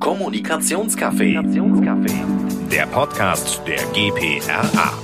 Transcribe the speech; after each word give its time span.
Kommunikationscafé. 0.00 1.34
Der 2.70 2.86
Podcast 2.86 3.60
der 3.66 3.76
GPRA. 3.92 4.94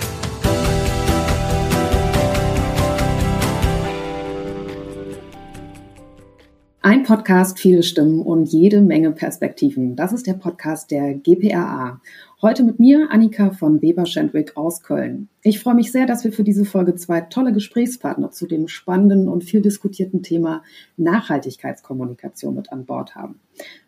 Ein 6.81 7.03
Podcast, 7.03 7.59
viele 7.59 7.83
Stimmen 7.83 8.23
und 8.23 8.46
jede 8.46 8.80
Menge 8.80 9.12
Perspektiven. 9.12 9.96
Das 9.96 10.14
ist 10.14 10.27
der 10.27 10.32
Podcast 10.32 10.91
der 10.91 11.13
GPRA. 11.13 12.01
Heute 12.47 12.63
mit 12.63 12.79
mir, 12.79 13.11
Annika 13.11 13.51
von 13.51 13.83
Weber-Schendwick 13.83 14.57
aus 14.57 14.85
Köln. 14.85 15.29
Ich 15.43 15.59
freue 15.59 15.75
mich 15.75 15.91
sehr, 15.91 16.07
dass 16.07 16.23
wir 16.23 16.31
für 16.31 16.45
diese 16.45 16.65
Folge 16.65 16.95
zwei 16.95 17.23
tolle 17.23 17.53
Gesprächspartner 17.53 18.30
zu 18.30 18.47
dem 18.47 18.69
spannenden 18.69 19.29
und 19.29 19.43
viel 19.43 19.61
diskutierten 19.61 20.23
Thema 20.23 20.62
Nachhaltigkeitskommunikation 20.97 22.55
mit 22.55 22.71
an 22.71 22.85
Bord 22.85 23.17
haben. 23.17 23.41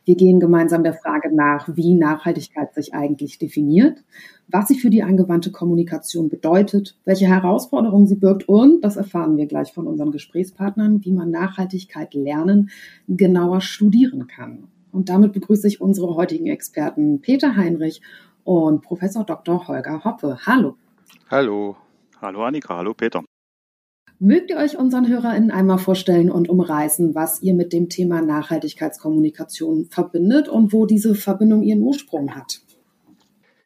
Wir 0.05 0.16
gehen 0.16 0.41
gemeinsam 0.41 0.82
der 0.82 0.95
Frage 0.95 1.32
nach, 1.32 1.68
wie 1.77 1.95
Nachhaltigkeit 1.95 2.74
sich 2.74 2.95
eigentlich 2.95 3.38
definiert, 3.38 4.02
was 4.48 4.66
sie 4.66 4.80
für 4.80 4.90
die 4.90 5.04
angewandte 5.04 5.52
Kommunikation 5.52 6.29
bedeutet, 6.29 6.98
welche 7.04 7.29
Herausforderungen 7.29 8.09
sie 8.09 8.16
birgt 8.16 8.48
und, 8.48 8.82
das 8.82 8.96
erfahren 8.96 9.37
wir 9.37 9.46
gleich 9.46 9.73
von 9.73 9.87
unseren 9.87 10.10
Gesprächspartnern, 10.10 11.04
wie 11.04 11.12
man 11.12 11.30
Nachhaltigkeit 11.30 12.12
lernen, 12.12 12.70
genauer 13.06 13.60
studieren 13.60 14.27
kann. 14.27 14.65
Und 14.90 15.10
damit 15.10 15.32
begrüße 15.32 15.68
ich 15.68 15.80
unsere 15.80 16.16
heutigen 16.16 16.46
Experten 16.46 17.20
Peter 17.20 17.56
Heinrich 17.56 18.01
und 18.48 18.80
Professor 18.80 19.25
Dr. 19.25 19.69
Holger 19.69 20.02
Hoppe. 20.05 20.38
Hallo. 20.47 20.79
Hallo. 21.30 21.77
Hallo 22.23 22.45
Annika, 22.45 22.77
hallo 22.77 22.95
Peter. 22.95 23.23
Mögt 24.19 24.48
ihr 24.48 24.57
euch 24.57 24.79
unseren 24.79 25.07
HörerInnen 25.07 25.51
einmal 25.51 25.77
vorstellen 25.77 26.30
und 26.30 26.48
umreißen, 26.48 27.15
was 27.15 27.43
ihr 27.43 27.52
mit 27.52 27.74
dem 27.74 27.91
Thema 27.91 28.23
Nachhaltigkeitskommunikation 28.23 29.84
verbindet 29.84 30.48
und 30.48 30.73
wo 30.73 30.87
diese 30.87 31.15
Verbindung 31.15 31.62
ihren 31.62 31.83
Ursprung 31.83 32.34
hat? 32.34 32.62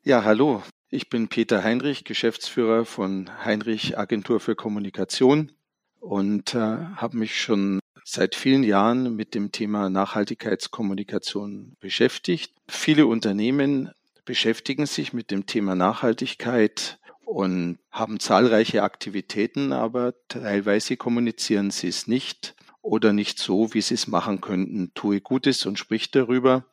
Ja, 0.02 0.24
hallo. 0.24 0.62
Ich 0.90 1.08
bin 1.08 1.28
Peter 1.28 1.62
Heinrich, 1.62 2.02
Geschäftsführer 2.02 2.84
von 2.84 3.30
Heinrich 3.44 3.96
Agentur 3.96 4.40
für 4.40 4.56
Kommunikation 4.56 5.52
und 6.00 6.56
äh, 6.56 6.58
habe 6.58 7.16
mich 7.16 7.40
schon 7.40 7.78
seit 8.04 8.34
vielen 8.34 8.64
Jahren 8.64 9.14
mit 9.14 9.36
dem 9.36 9.52
Thema 9.52 9.88
Nachhaltigkeitskommunikation 9.88 11.76
beschäftigt. 11.78 12.52
Viele 12.66 13.06
Unternehmen 13.06 13.92
beschäftigen 14.24 14.86
sich 14.86 15.12
mit 15.12 15.30
dem 15.30 15.46
Thema 15.46 15.74
Nachhaltigkeit 15.74 16.98
und 17.24 17.78
haben 17.90 18.20
zahlreiche 18.20 18.82
Aktivitäten, 18.82 19.72
aber 19.72 20.14
teilweise 20.28 20.96
kommunizieren 20.96 21.70
sie 21.70 21.88
es 21.88 22.06
nicht 22.06 22.54
oder 22.82 23.12
nicht 23.12 23.38
so, 23.38 23.72
wie 23.74 23.80
sie 23.80 23.94
es 23.94 24.06
machen 24.06 24.40
könnten. 24.40 24.92
Tue 24.94 25.20
Gutes 25.20 25.64
und 25.66 25.78
sprich 25.78 26.10
darüber. 26.10 26.66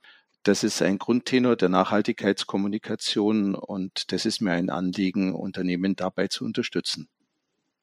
Das 0.44 0.64
ist 0.64 0.82
ein 0.82 0.98
Grundtenor 0.98 1.56
der 1.56 1.70
Nachhaltigkeitskommunikation 1.70 3.56
und 3.56 4.12
das 4.12 4.26
ist 4.26 4.42
mir 4.42 4.52
ein 4.52 4.70
Anliegen, 4.70 5.36
Unternehmen 5.36 5.96
dabei 5.96 6.28
zu 6.28 6.46
unterstützen. 6.46 7.10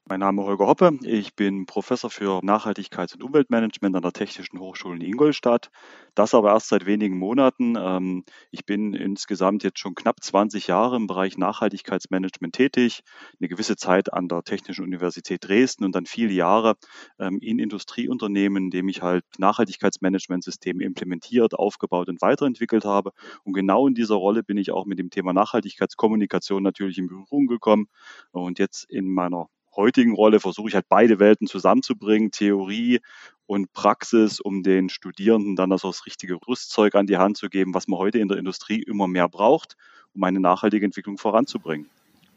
Mein 0.08 0.20
Name 0.20 0.42
ist 0.42 0.46
Holger 0.46 0.68
Hoppe. 0.68 0.98
Ich 1.02 1.34
bin 1.34 1.66
Professor 1.66 2.10
für 2.10 2.38
Nachhaltigkeits- 2.44 3.14
und 3.14 3.24
Umweltmanagement 3.24 3.96
an 3.96 4.02
der 4.02 4.12
Technischen 4.12 4.60
Hochschule 4.60 4.94
in 4.94 5.00
Ingolstadt. 5.00 5.68
Das 6.14 6.32
aber 6.32 6.52
erst 6.52 6.68
seit 6.68 6.86
wenigen 6.86 7.18
Monaten. 7.18 7.74
Ähm, 7.76 8.24
ich 8.52 8.64
bin 8.64 8.94
insgesamt 8.94 9.64
jetzt 9.64 9.80
schon 9.80 9.96
knapp 9.96 10.22
20 10.22 10.68
Jahre 10.68 10.94
im 10.94 11.08
Bereich 11.08 11.38
Nachhaltigkeitsmanagement 11.38 12.54
tätig. 12.54 13.00
Eine 13.40 13.48
gewisse 13.48 13.74
Zeit 13.74 14.12
an 14.12 14.28
der 14.28 14.44
Technischen 14.44 14.84
Universität 14.84 15.42
Dresden 15.42 15.84
und 15.84 15.96
dann 15.96 16.06
viele 16.06 16.32
Jahre 16.32 16.76
ähm, 17.18 17.40
in 17.40 17.58
Industrieunternehmen, 17.58 18.66
in 18.66 18.70
dem 18.70 18.88
ich 18.88 19.02
halt 19.02 19.24
Nachhaltigkeitsmanagementsysteme 19.38 20.84
implementiert, 20.84 21.54
aufgebaut 21.54 22.08
und 22.08 22.22
weiterentwickelt 22.22 22.84
habe. 22.84 23.10
Und 23.42 23.54
genau 23.54 23.88
in 23.88 23.94
dieser 23.94 24.14
Rolle 24.14 24.44
bin 24.44 24.56
ich 24.56 24.70
auch 24.70 24.86
mit 24.86 25.00
dem 25.00 25.10
Thema 25.10 25.32
Nachhaltigkeitskommunikation 25.32 26.62
natürlich 26.62 26.98
in 26.98 27.08
Berührung 27.08 27.48
gekommen. 27.48 27.88
Und 28.30 28.60
jetzt 28.60 28.88
in 28.88 29.12
meiner 29.12 29.48
heutigen 29.76 30.14
Rolle 30.14 30.40
versuche 30.40 30.68
ich 30.68 30.74
halt 30.74 30.86
beide 30.88 31.18
Welten 31.18 31.46
zusammenzubringen, 31.46 32.30
Theorie 32.30 33.00
und 33.46 33.72
Praxis, 33.72 34.40
um 34.40 34.62
den 34.62 34.88
Studierenden 34.88 35.56
dann 35.56 35.72
also 35.72 35.88
das 35.88 36.06
richtige 36.06 36.38
Rüstzeug 36.48 36.94
an 36.94 37.06
die 37.06 37.16
Hand 37.16 37.36
zu 37.36 37.48
geben, 37.48 37.74
was 37.74 37.88
man 37.88 37.98
heute 37.98 38.18
in 38.18 38.28
der 38.28 38.38
Industrie 38.38 38.82
immer 38.82 39.06
mehr 39.06 39.28
braucht, 39.28 39.76
um 40.14 40.24
eine 40.24 40.40
nachhaltige 40.40 40.84
Entwicklung 40.84 41.18
voranzubringen. 41.18 41.88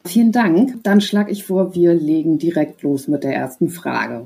Vielen 0.06 0.32
Dank. 0.32 0.84
Dann 0.84 1.02
schlage 1.02 1.32
ich 1.32 1.44
vor, 1.44 1.76
wir 1.76 1.94
legen 1.94 2.38
direkt 2.38 2.84
los 2.84 3.08
mit 3.08 3.24
der 3.24 3.34
ersten 3.34 3.70
Frage. 3.70 4.26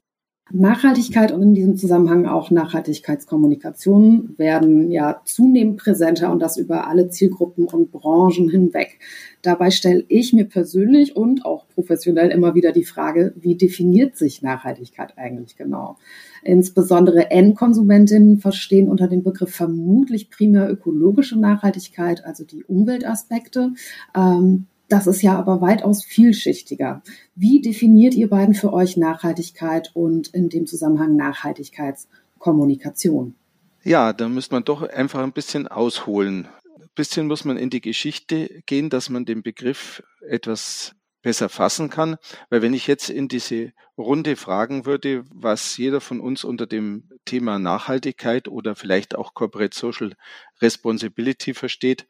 Nachhaltigkeit 0.51 1.31
und 1.31 1.41
in 1.41 1.53
diesem 1.53 1.77
Zusammenhang 1.77 2.25
auch 2.25 2.51
Nachhaltigkeitskommunikation 2.51 4.35
werden 4.37 4.91
ja 4.91 5.21
zunehmend 5.23 5.77
präsenter 5.77 6.31
und 6.31 6.39
das 6.39 6.57
über 6.57 6.87
alle 6.87 7.09
Zielgruppen 7.09 7.65
und 7.65 7.91
Branchen 7.91 8.49
hinweg. 8.49 8.99
Dabei 9.41 9.71
stelle 9.71 10.03
ich 10.09 10.33
mir 10.33 10.43
persönlich 10.43 11.15
und 11.15 11.45
auch 11.45 11.67
professionell 11.69 12.29
immer 12.29 12.55
wieder 12.55 12.73
die 12.73 12.83
Frage, 12.83 13.33
wie 13.37 13.55
definiert 13.55 14.17
sich 14.17 14.41
Nachhaltigkeit 14.41 15.17
eigentlich 15.17 15.55
genau? 15.55 15.97
Insbesondere 16.43 17.31
Endkonsumentinnen 17.31 18.39
verstehen 18.39 18.89
unter 18.89 19.07
dem 19.07 19.23
Begriff 19.23 19.55
vermutlich 19.55 20.29
primär 20.29 20.69
ökologische 20.69 21.39
Nachhaltigkeit, 21.39 22.25
also 22.25 22.43
die 22.43 22.65
Umweltaspekte. 22.65 23.71
Ähm, 24.15 24.67
das 24.93 25.07
ist 25.07 25.23
ja 25.23 25.39
aber 25.39 25.59
weitaus 25.59 26.05
vielschichtiger. 26.05 27.01
Wie 27.33 27.61
definiert 27.61 28.13
ihr 28.13 28.29
beiden 28.29 28.53
für 28.53 28.71
euch 28.71 28.95
Nachhaltigkeit 28.95 29.89
und 29.95 30.27
in 30.27 30.49
dem 30.49 30.67
Zusammenhang 30.67 31.15
Nachhaltigkeitskommunikation? 31.15 33.33
Ja, 33.83 34.13
da 34.13 34.29
müsste 34.29 34.53
man 34.53 34.65
doch 34.65 34.83
einfach 34.83 35.23
ein 35.23 35.31
bisschen 35.31 35.67
ausholen. 35.67 36.47
Ein 36.79 36.89
bisschen 36.93 37.25
muss 37.25 37.43
man 37.43 37.57
in 37.57 37.71
die 37.71 37.81
Geschichte 37.81 38.61
gehen, 38.67 38.91
dass 38.91 39.09
man 39.09 39.25
den 39.25 39.41
Begriff 39.41 40.03
etwas 40.21 40.93
besser 41.23 41.49
fassen 41.49 41.89
kann. 41.89 42.17
Weil 42.51 42.61
wenn 42.61 42.75
ich 42.75 42.85
jetzt 42.85 43.09
in 43.09 43.27
diese 43.27 43.73
Runde 43.97 44.35
fragen 44.35 44.85
würde, 44.85 45.23
was 45.33 45.75
jeder 45.75 46.01
von 46.01 46.19
uns 46.19 46.43
unter 46.43 46.67
dem 46.67 47.09
Thema 47.25 47.57
Nachhaltigkeit 47.57 48.47
oder 48.47 48.75
vielleicht 48.75 49.15
auch 49.15 49.33
Corporate 49.33 49.75
Social 49.75 50.13
Responsibility 50.61 51.55
versteht, 51.55 52.05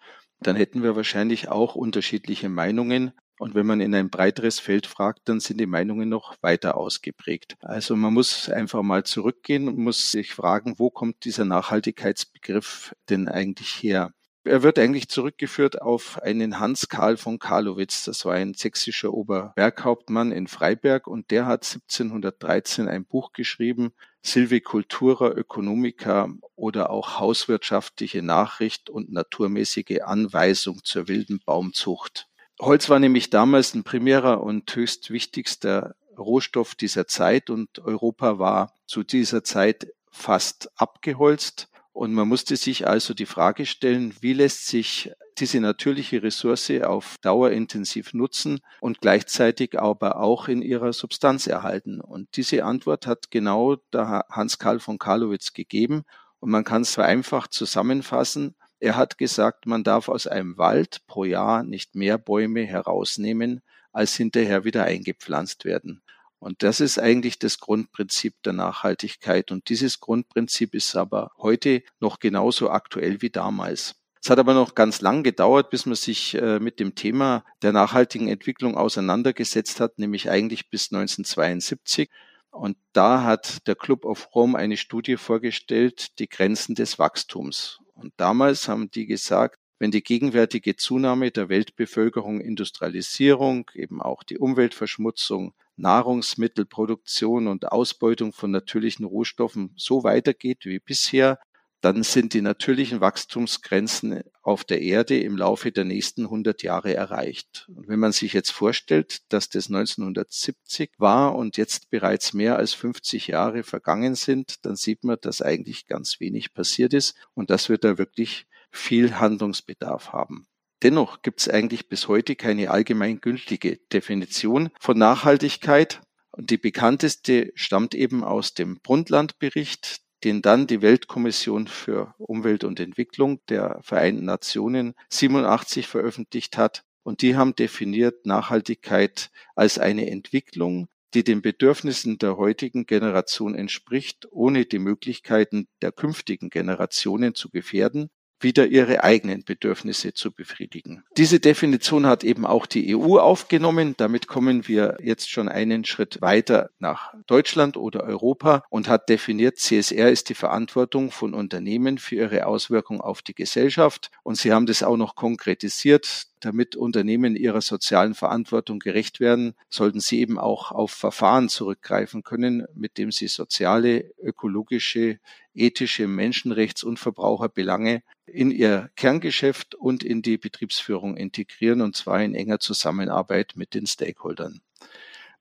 dann 0.48 0.56
hätten 0.56 0.84
wir 0.84 0.96
wahrscheinlich 0.96 1.50
auch 1.50 1.76
unterschiedliche 1.76 2.50
Meinungen. 2.50 3.12
Und 3.40 3.56
wenn 3.56 3.66
man 3.66 3.82
in 3.82 3.94
ein 3.96 4.10
breiteres 4.10 4.60
Feld 4.60 4.86
fragt, 4.88 5.28
dann 5.28 5.40
sind 5.40 5.60
die 5.60 5.66
Meinungen 5.66 6.08
noch 6.08 6.36
weiter 6.42 6.78
ausgeprägt. 6.78 7.58
Also 7.62 7.96
man 7.96 8.14
muss 8.14 8.50
einfach 8.50 8.84
mal 8.84 9.04
zurückgehen 9.04 9.68
und 9.68 9.78
muss 9.78 10.12
sich 10.12 10.34
fragen, 10.34 10.76
wo 10.78 10.90
kommt 10.90 11.26
dieser 11.26 11.46
Nachhaltigkeitsbegriff 11.46 12.96
denn 13.10 13.28
eigentlich 13.28 13.70
her? 13.82 14.14
Er 14.46 14.62
wird 14.62 14.78
eigentlich 14.78 15.08
zurückgeführt 15.08 15.82
auf 15.82 16.22
einen 16.22 16.60
Hans 16.60 16.90
Karl 16.90 17.16
von 17.16 17.40
Karlowitz. 17.40 18.04
Das 18.04 18.26
war 18.26 18.34
ein 18.34 18.54
sächsischer 18.54 19.14
Oberberghauptmann 19.14 20.34
in 20.34 20.48
Freiberg 20.48 21.08
und 21.08 21.32
der 21.32 21.46
hat 21.46 21.80
1713 21.84 22.90
ein 22.90 23.06
Buch 23.06 23.32
geschrieben, 23.32 23.94
Silvicultura 24.22 25.30
Ökonomica 25.30 26.30
oder 26.56 26.90
auch 26.90 27.20
Hauswirtschaftliche 27.20 28.22
Nachricht 28.22 28.90
und 28.90 29.12
naturmäßige 29.12 30.02
Anweisung 30.04 30.84
zur 30.84 31.08
wilden 31.08 31.40
Baumzucht. 31.46 32.28
Holz 32.60 32.90
war 32.90 33.00
nämlich 33.00 33.30
damals 33.30 33.74
ein 33.74 33.84
primärer 33.84 34.42
und 34.42 34.74
höchst 34.76 35.10
wichtigster 35.10 35.96
Rohstoff 36.18 36.76
dieser 36.76 37.08
Zeit 37.08 37.50
und 37.50 37.80
Europa 37.80 38.40
war 38.40 38.74
zu 38.86 39.04
dieser 39.04 39.44
Zeit 39.44 39.88
fast 40.12 40.70
abgeholzt. 40.76 41.70
Und 41.94 42.14
man 42.14 42.28
musste 42.28 42.58
sich 42.58 42.88
also 42.88 43.14
die 43.14 43.28
Frage 43.28 43.68
stellen, 43.68 44.16
wie 44.20 44.34
lässt 44.34 44.66
sich 44.66 45.14
diese 45.38 45.60
natürliche 45.60 46.24
Ressource 46.24 46.72
auf 46.82 47.18
Dauer 47.22 47.52
intensiv 47.52 48.16
nutzen 48.16 48.62
und 48.82 49.00
gleichzeitig 49.00 49.80
aber 49.80 50.20
auch 50.20 50.48
in 50.48 50.64
ihrer 50.64 50.92
Substanz 50.92 51.46
erhalten. 51.46 52.02
Und 52.02 52.36
diese 52.36 52.66
Antwort 52.66 53.06
hat 53.06 53.30
genau 53.30 53.76
der 53.94 54.26
Hans 54.30 54.58
Karl 54.58 54.80
von 54.80 54.98
Karlowitz 54.98 55.54
gegeben. 55.54 56.04
Und 56.40 56.50
man 56.50 56.64
kann 56.64 56.82
es 56.82 56.96
vereinfacht 56.96 57.54
zusammenfassen. 57.54 58.56
Er 58.80 58.98
hat 58.98 59.20
gesagt, 59.20 59.68
man 59.68 59.84
darf 59.84 60.10
aus 60.10 60.26
einem 60.26 60.58
Wald 60.58 61.06
pro 61.06 61.24
Jahr 61.26 61.64
nicht 61.64 61.96
mehr 61.96 62.18
Bäume 62.18 62.64
herausnehmen, 62.64 63.62
als 63.92 64.16
hinterher 64.16 64.66
wieder 64.66 64.84
eingepflanzt 64.84 65.64
werden. 65.64 66.02
Und 66.44 66.62
das 66.62 66.82
ist 66.82 67.00
eigentlich 67.00 67.40
das 67.40 67.58
Grundprinzip 67.60 68.34
der 68.44 68.52
Nachhaltigkeit. 68.52 69.50
Und 69.50 69.70
dieses 69.70 70.02
Grundprinzip 70.02 70.76
ist 70.76 70.94
aber 70.94 71.32
heute 71.38 71.84
noch 72.02 72.20
genauso 72.20 72.70
aktuell 72.70 73.22
wie 73.22 73.30
damals. 73.30 73.96
Es 74.22 74.30
hat 74.30 74.40
aber 74.40 74.54
noch 74.54 74.76
ganz 74.76 75.00
lang 75.00 75.24
gedauert, 75.24 75.70
bis 75.70 75.86
man 75.86 75.96
sich 75.96 76.36
äh, 76.36 76.60
mit 76.60 76.82
dem 76.82 76.96
Thema 76.96 77.46
der 77.62 77.72
nachhaltigen 77.72 78.28
Entwicklung 78.28 78.76
auseinandergesetzt 78.76 79.80
hat, 79.80 80.00
nämlich 80.00 80.30
eigentlich 80.30 80.70
bis 80.70 80.92
1972. 80.92 82.10
Und 82.52 82.76
da 82.92 83.24
hat 83.24 83.66
der 83.66 83.76
Club 83.76 84.04
of 84.04 84.36
Rome 84.36 84.58
eine 84.58 84.76
Studie 84.76 85.16
vorgestellt, 85.16 86.20
die 86.20 86.28
Grenzen 86.28 86.76
des 86.76 87.00
Wachstums. 87.00 87.80
Und 87.94 88.12
damals 88.18 88.68
haben 88.68 88.92
die 88.92 89.06
gesagt, 89.06 89.60
wenn 89.80 89.92
die 89.92 90.04
gegenwärtige 90.04 90.76
Zunahme 90.76 91.32
der 91.32 91.48
Weltbevölkerung, 91.48 92.42
Industrialisierung, 92.42 93.72
eben 93.76 94.02
auch 94.02 94.24
die 94.24 94.38
Umweltverschmutzung, 94.38 95.54
Nahrungsmittelproduktion 95.76 97.48
und 97.48 97.72
Ausbeutung 97.72 98.34
von 98.34 98.52
natürlichen 98.52 99.06
Rohstoffen 99.06 99.74
so 99.76 100.04
weitergeht 100.04 100.66
wie 100.66 100.80
bisher, 100.80 101.40
dann 101.84 102.04
sind 102.04 102.34
die 102.34 102.42
natürlichen 102.42 103.02
Wachstumsgrenzen 103.02 104.24
auf 104.42 104.64
der 104.64 104.82
Erde 104.82 105.20
im 105.20 105.36
Laufe 105.36 105.70
der 105.74 105.84
nächsten 105.84 106.24
100 106.24 106.64
Jahre 106.64 106.94
erreicht. 106.94 107.68
Und 107.76 107.90
wenn 107.90 108.00
man 108.00 108.14
sich 108.14 108.32
jetzt 108.32 108.52
vorstellt, 108.52 109.22
dass 109.34 109.50
das 109.50 109.68
1970 109.68 110.92
war 110.98 111.36
und 111.36 111.58
jetzt 111.58 111.90
bereits 111.90 112.34
mehr 112.34 112.56
als 112.56 112.74
50 112.74 113.28
Jahre 113.28 113.64
vergangen 113.64 114.16
sind, 114.16 114.66
dann 114.66 114.78
sieht 114.78 115.04
man, 115.04 115.18
dass 115.20 115.42
eigentlich 115.42 115.86
ganz 115.86 116.22
wenig 116.22 116.54
passiert 116.54 116.94
ist 116.94 117.18
und 117.34 117.50
dass 117.50 117.68
wir 117.68 117.78
da 117.78 117.98
wirklich 117.98 118.48
viel 118.72 119.20
Handlungsbedarf 119.20 120.14
haben. 120.14 120.48
Dennoch 120.84 121.22
gibt 121.22 121.40
es 121.40 121.48
eigentlich 121.48 121.88
bis 121.88 122.10
heute 122.10 122.36
keine 122.36 122.70
allgemeingültige 122.70 123.78
Definition 123.94 124.70
von 124.82 124.98
Nachhaltigkeit. 124.98 126.02
Und 126.32 126.50
die 126.50 126.58
bekannteste 126.58 127.54
stammt 127.56 127.96
eben 127.96 128.22
aus 128.22 128.54
dem 128.54 128.82
Brundtland-Bericht, 128.82 130.02
den 130.26 130.42
dann 130.42 130.68
die 130.68 130.82
Weltkommission 130.82 131.68
für 131.68 132.14
Umwelt 132.18 132.66
und 132.66 132.82
Entwicklung 132.82 133.40
der 133.48 133.80
Vereinten 133.82 134.26
Nationen 134.26 134.94
87 135.10 135.88
veröffentlicht 135.88 136.58
hat. 136.58 136.84
Und 137.04 137.22
die 137.22 137.38
haben 137.38 137.56
definiert 137.56 138.26
Nachhaltigkeit 138.26 139.32
als 139.56 139.80
eine 139.80 140.10
Entwicklung, 140.10 140.90
die 141.14 141.24
den 141.24 141.42
Bedürfnissen 141.42 142.18
der 142.18 142.36
heutigen 142.36 142.86
Generation 142.86 143.56
entspricht, 143.56 144.28
ohne 144.32 144.66
die 144.66 144.80
Möglichkeiten 144.80 145.68
der 145.82 145.94
künftigen 145.94 146.50
Generationen 146.50 147.36
zu 147.36 147.50
gefährden 147.50 148.10
wieder 148.44 148.68
ihre 148.68 149.04
eigenen 149.04 149.44
Bedürfnisse 149.44 150.14
zu 150.14 150.32
befriedigen. 150.32 151.04
Diese 151.18 151.40
Definition 151.40 152.06
hat 152.06 152.24
eben 152.24 152.46
auch 152.46 152.66
die 152.66 152.96
EU 152.96 153.18
aufgenommen. 153.18 153.96
Damit 153.98 154.28
kommen 154.28 154.68
wir 154.68 154.98
jetzt 155.02 155.30
schon 155.30 155.50
einen 155.50 155.86
Schritt 155.86 156.22
weiter 156.22 156.70
nach 156.80 157.14
Deutschland 157.28 157.78
oder 157.78 158.04
Europa 158.04 158.64
und 158.70 158.88
hat 158.88 159.10
definiert, 159.10 159.58
CSR 159.58 160.10
ist 160.10 160.30
die 160.30 160.36
Verantwortung 160.36 161.12
von 161.12 161.34
Unternehmen 161.34 161.98
für 161.98 162.16
ihre 162.16 162.46
Auswirkungen 162.46 163.02
auf 163.02 163.22
die 163.22 163.36
Gesellschaft. 163.36 164.12
Und 164.24 164.38
sie 164.38 164.52
haben 164.52 164.66
das 164.66 164.84
auch 164.84 164.98
noch 164.98 165.16
konkretisiert. 165.16 166.28
Damit 166.44 166.76
Unternehmen 166.76 167.38
ihrer 167.38 167.62
sozialen 167.62 168.16
Verantwortung 168.16 168.80
gerecht 168.80 169.22
werden, 169.22 169.54
sollten 169.70 170.02
sie 170.02 170.20
eben 170.20 170.38
auch 170.38 170.74
auf 170.74 170.92
Verfahren 170.92 171.48
zurückgreifen 171.48 172.24
können, 172.24 172.66
mit 172.76 172.98
dem 172.98 173.14
sie 173.14 173.30
soziale, 173.30 174.14
ökologische, 174.22 175.20
ethische, 175.54 176.04
Menschenrechts- 176.06 176.84
und 176.84 177.00
Verbraucherbelange 177.00 178.04
in 178.26 178.52
ihr 178.52 178.90
Kerngeschäft 178.98 179.74
und 179.74 180.04
in 180.04 180.22
die 180.22 180.38
Betriebsführung 180.38 181.16
integrieren, 181.16 181.80
und 181.80 181.96
zwar 181.96 182.22
in 182.22 182.36
enger 182.36 182.60
Zusammenarbeit 182.60 183.54
mit 183.56 183.74
den 183.74 183.88
Stakeholdern. 183.88 184.60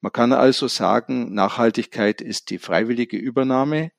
Man 0.00 0.12
kann 0.12 0.32
also 0.32 0.68
sagen, 0.68 1.34
Nachhaltigkeit 1.34 2.20
ist 2.20 2.50
die 2.50 2.58
freiwillige 2.58 3.16
Übernahme 3.16 3.90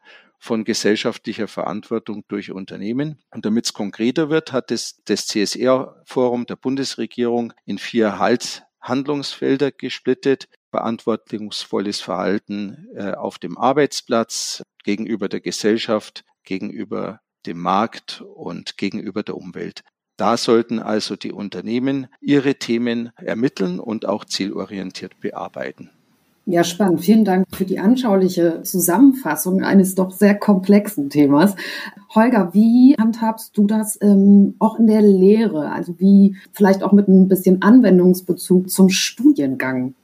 von 0.43 0.65
gesellschaftlicher 0.65 1.47
Verantwortung 1.47 2.25
durch 2.27 2.51
Unternehmen. 2.51 3.17
Und 3.31 3.45
damit 3.45 3.63
es 3.63 3.73
konkreter 3.73 4.29
wird, 4.29 4.51
hat 4.51 4.71
es 4.71 5.01
das 5.05 5.25
CSR-Forum 5.27 6.45
der 6.47 6.57
Bundesregierung 6.57 7.53
in 7.63 7.77
vier 7.77 8.19
Halshandlungsfelder 8.19 9.71
gesplittet. 9.71 10.49
Verantwortungsvolles 10.69 12.01
Verhalten 12.01 12.89
äh, 12.93 13.11
auf 13.13 13.39
dem 13.39 13.57
Arbeitsplatz, 13.57 14.63
gegenüber 14.83 15.29
der 15.29 15.39
Gesellschaft, 15.39 16.25
gegenüber 16.43 17.21
dem 17.45 17.61
Markt 17.61 18.19
und 18.19 18.75
gegenüber 18.75 19.23
der 19.23 19.37
Umwelt. 19.37 19.83
Da 20.17 20.35
sollten 20.35 20.79
also 20.79 21.15
die 21.15 21.31
Unternehmen 21.31 22.07
ihre 22.19 22.55
Themen 22.55 23.11
ermitteln 23.15 23.79
und 23.79 24.05
auch 24.05 24.25
zielorientiert 24.25 25.21
bearbeiten. 25.21 25.89
Ja, 26.45 26.65
spannend. 26.65 27.01
Vielen 27.01 27.23
Dank 27.23 27.45
für 27.55 27.63
die 27.63 27.79
anschauliche 27.79 28.63
Zusammenfassung 28.63 29.63
eines 29.63 29.95
doch 29.95 30.11
sehr 30.11 30.35
komplexen 30.35 31.09
Themas. 31.09 31.55
Holger, 32.13 32.53
wie 32.53 32.95
handhabst 32.99 33.57
du 33.57 33.65
das 33.65 33.97
ähm, 34.01 34.55
auch 34.59 34.77
in 34.77 34.87
der 34.87 35.01
Lehre? 35.01 35.71
Also 35.71 35.99
wie 35.99 36.35
vielleicht 36.51 36.83
auch 36.83 36.91
mit 36.91 37.07
ein 37.07 37.29
bisschen 37.29 37.61
Anwendungsbezug 37.61 38.69
zum 38.69 38.89
Studiengang? 38.89 39.95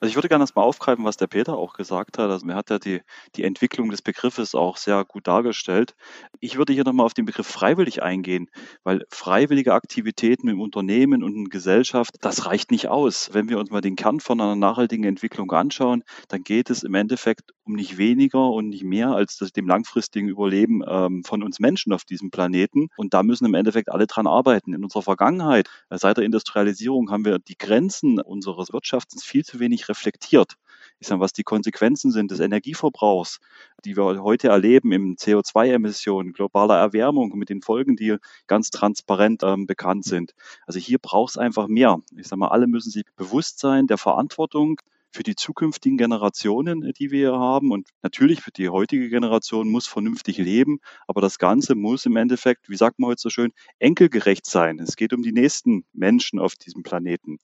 Also 0.00 0.10
ich 0.10 0.16
würde 0.16 0.28
gerne 0.28 0.44
erstmal 0.44 0.64
aufgreifen, 0.64 1.04
was 1.04 1.18
der 1.18 1.26
Peter 1.26 1.58
auch 1.58 1.74
gesagt 1.74 2.16
hat. 2.16 2.30
Also 2.30 2.48
er 2.48 2.54
hat 2.56 2.70
ja 2.70 2.78
die, 2.78 3.02
die 3.36 3.44
Entwicklung 3.44 3.90
des 3.90 4.00
Begriffes 4.00 4.54
auch 4.54 4.78
sehr 4.78 5.04
gut 5.04 5.26
dargestellt. 5.26 5.94
Ich 6.40 6.56
würde 6.56 6.72
hier 6.72 6.84
nochmal 6.84 7.04
auf 7.04 7.12
den 7.12 7.26
Begriff 7.26 7.46
freiwillig 7.46 8.02
eingehen, 8.02 8.48
weil 8.82 9.04
freiwillige 9.10 9.74
Aktivitäten 9.74 10.48
im 10.48 10.60
Unternehmen 10.60 11.22
und 11.22 11.34
in 11.36 11.48
Gesellschaft, 11.50 12.16
das 12.22 12.46
reicht 12.46 12.70
nicht 12.70 12.88
aus. 12.88 13.30
Wenn 13.34 13.50
wir 13.50 13.58
uns 13.58 13.70
mal 13.70 13.82
den 13.82 13.94
Kern 13.94 14.20
von 14.20 14.40
einer 14.40 14.56
nachhaltigen 14.56 15.04
Entwicklung 15.04 15.52
anschauen, 15.52 16.02
dann 16.28 16.44
geht 16.44 16.70
es 16.70 16.82
im 16.82 16.94
Endeffekt 16.94 17.52
um 17.70 17.76
nicht 17.76 17.98
weniger 17.98 18.50
und 18.50 18.68
nicht 18.68 18.82
mehr 18.82 19.10
als 19.10 19.38
das, 19.38 19.52
dem 19.52 19.68
langfristigen 19.68 20.28
Überleben 20.28 20.82
ähm, 20.86 21.22
von 21.24 21.42
uns 21.42 21.60
Menschen 21.60 21.92
auf 21.92 22.04
diesem 22.04 22.30
Planeten. 22.30 22.88
Und 22.96 23.14
da 23.14 23.22
müssen 23.22 23.44
im 23.44 23.54
Endeffekt 23.54 23.90
alle 23.90 24.08
dran 24.08 24.26
arbeiten. 24.26 24.74
In 24.74 24.82
unserer 24.82 25.02
Vergangenheit, 25.02 25.68
äh, 25.88 25.96
seit 25.96 26.16
der 26.16 26.24
Industrialisierung, 26.24 27.10
haben 27.10 27.24
wir 27.24 27.38
die 27.38 27.56
Grenzen 27.56 28.20
unseres 28.20 28.72
Wirtschaftens 28.72 29.22
viel 29.22 29.44
zu 29.44 29.60
wenig 29.60 29.88
reflektiert. 29.88 30.54
Ich 30.98 31.06
sage, 31.06 31.20
was 31.20 31.32
die 31.32 31.44
Konsequenzen 31.44 32.10
sind 32.10 32.32
des 32.32 32.40
Energieverbrauchs, 32.40 33.38
die 33.84 33.96
wir 33.96 34.20
heute 34.22 34.48
erleben 34.48 34.90
im 34.92 35.14
CO2-Emissionen, 35.14 36.32
globaler 36.32 36.78
Erwärmung 36.78 37.38
mit 37.38 37.50
den 37.50 37.62
Folgen, 37.62 37.94
die 37.94 38.16
ganz 38.48 38.70
transparent 38.70 39.42
ähm, 39.44 39.66
bekannt 39.66 40.04
sind. 40.04 40.34
Also 40.66 40.80
hier 40.80 40.98
braucht 40.98 41.30
es 41.30 41.38
einfach 41.38 41.68
mehr. 41.68 42.00
Ich 42.16 42.26
sage 42.26 42.40
mal, 42.40 42.48
alle 42.48 42.66
müssen 42.66 42.90
sich 42.90 43.04
bewusst 43.16 43.60
sein 43.60 43.86
der 43.86 43.98
Verantwortung 43.98 44.80
für 45.12 45.22
die 45.22 45.34
zukünftigen 45.34 45.98
Generationen, 45.98 46.92
die 46.98 47.10
wir 47.10 47.32
haben. 47.32 47.72
Und 47.72 47.88
natürlich 48.02 48.40
für 48.40 48.50
die 48.50 48.68
heutige 48.68 49.08
Generation 49.08 49.68
muss 49.68 49.86
vernünftig 49.86 50.38
leben, 50.38 50.78
aber 51.06 51.20
das 51.20 51.38
Ganze 51.38 51.74
muss 51.74 52.06
im 52.06 52.16
Endeffekt, 52.16 52.68
wie 52.68 52.76
sagt 52.76 52.98
man 52.98 53.10
heute 53.10 53.20
so 53.20 53.30
schön, 53.30 53.52
enkelgerecht 53.78 54.46
sein. 54.46 54.78
Es 54.78 54.96
geht 54.96 55.12
um 55.12 55.22
die 55.22 55.32
nächsten 55.32 55.84
Menschen 55.92 56.38
auf 56.38 56.54
diesem 56.54 56.82
Planeten. 56.82 57.38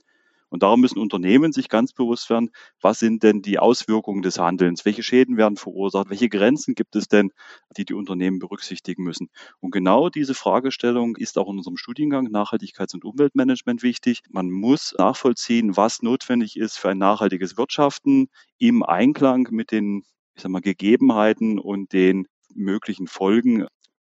Und 0.49 0.63
darum 0.63 0.81
müssen 0.81 0.99
Unternehmen 0.99 1.53
sich 1.53 1.69
ganz 1.69 1.93
bewusst 1.93 2.31
werden, 2.31 2.51
was 2.81 2.99
sind 2.99 3.23
denn 3.23 3.43
die 3.43 3.59
Auswirkungen 3.59 4.23
des 4.23 4.39
Handelns? 4.39 4.85
Welche 4.85 5.03
Schäden 5.03 5.37
werden 5.37 5.57
verursacht? 5.57 6.11
Welche 6.11 6.29
Grenzen 6.29 6.75
gibt 6.75 6.97
es 6.97 7.09
denn, 7.09 7.31
die 7.77 7.85
die 7.85 7.95
Unternehmen 7.95 8.39
berücksichtigen 8.39 9.03
müssen? 9.05 9.29
Und 9.61 9.71
genau 9.73 10.09
diese 10.09 10.35
Fragestellung 10.35 11.17
ist 11.17 11.39
auch 11.39 11.51
in 11.51 11.59
unserem 11.59 11.77
Studiengang 11.77 12.29
Nachhaltigkeits- 12.29 12.95
und 12.95 13.05
Umweltmanagement 13.05 13.83
wichtig. 13.83 14.21
Man 14.31 14.51
muss 14.51 14.95
nachvollziehen, 14.99 15.77
was 15.77 16.03
notwendig 16.03 16.57
ist 16.57 16.79
für 16.79 16.91
ein 16.91 16.99
nachhaltiges 16.99 17.57
Wirtschaften 17.57 18.29
im 18.59 18.83
Einklang 18.83 19.49
mit 19.51 19.71
den 19.73 20.03
ich 20.35 20.43
sag 20.43 20.51
mal, 20.51 20.61
Gegebenheiten 20.61 21.59
und 21.59 21.93
den 21.93 22.27
möglichen 22.55 23.07
Folgen 23.07 23.67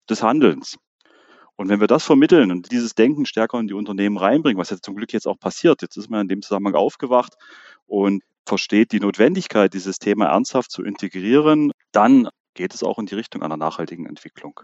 des 0.09 0.23
Handelns. 0.23 0.77
Und 1.57 1.69
wenn 1.71 1.81
wir 1.81 1.87
das 1.87 2.05
vermitteln 2.05 2.51
und 2.53 2.71
dieses 2.71 2.95
Denken 2.95 3.25
stärker 3.25 3.59
in 3.59 3.67
die 3.67 3.75
Unternehmen 3.75 4.19
reinbringen, 4.19 4.59
was 4.59 4.71
jetzt 4.71 4.85
zum 4.85 4.95
Glück 4.95 5.13
jetzt 5.13 5.27
auch 5.27 5.39
passiert, 5.39 5.83
jetzt 5.83 5.97
ist 5.97 6.11
man 6.11 6.21
in 6.21 6.29
dem 6.29 6.43
Zusammenhang 6.43 6.75
aufgewacht 6.75 7.35
und 7.87 8.23
versteht 8.47 8.93
die 8.93 9.01
Notwendigkeit, 9.01 9.73
dieses 9.75 9.99
Thema 9.99 10.27
ernsthaft 10.27 10.71
zu 10.71 10.85
integrieren, 10.85 11.73
dann 11.93 12.29
geht 12.55 12.75
es 12.75 12.83
auch 12.83 12.99
in 12.99 13.07
die 13.07 13.15
Richtung 13.15 13.43
einer 13.43 13.57
nachhaltigen 13.57 14.07
Entwicklung. 14.07 14.61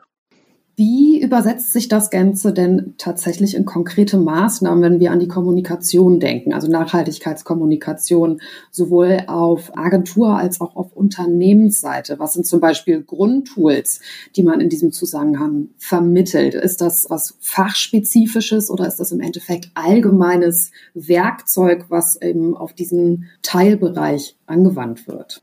Wie 0.75 1.21
übersetzt 1.21 1.75
sich 1.75 1.89
das 1.89 2.09
Ganze 2.09 2.55
denn 2.55 2.95
tatsächlich 2.97 3.55
in 3.55 3.67
konkrete 3.67 4.17
Maßnahmen, 4.17 4.83
wenn 4.83 5.01
wir 5.01 5.13
an 5.13 5.21
die 5.21 5.29
Kommunikation 5.29 6.19
denken, 6.19 6.55
also 6.55 6.67
Nachhaltigkeitskommunikation, 6.69 8.41
sowohl 8.71 9.25
auf 9.27 9.77
Agentur 9.77 10.39
als 10.39 10.63
auch 10.63 10.75
auf 10.75 10.93
Unternehmensseite? 10.95 12.19
Was 12.19 12.33
sind 12.33 12.47
zum 12.47 12.61
Beispiel 12.61 13.03
Grundtools, 13.03 14.01
die 14.35 14.43
man 14.43 14.61
in 14.61 14.71
diesem 14.71 14.93
Zusammenhang 14.93 15.69
vermittelt? 15.77 16.55
Ist 16.55 16.81
das 16.81 17.11
was 17.11 17.37
fachspezifisches 17.41 18.71
oder 18.71 18.87
ist 18.87 18.97
das 18.97 19.13
im 19.13 19.21
Endeffekt 19.21 19.71
allgemeines 19.75 20.71
Werkzeug, 20.95 21.87
was 21.91 22.21
eben 22.21 22.57
auf 22.57 22.73
diesen 22.73 23.27
Teilbereich 23.43 24.37
angewandt 24.47 25.07
wird? 25.07 25.43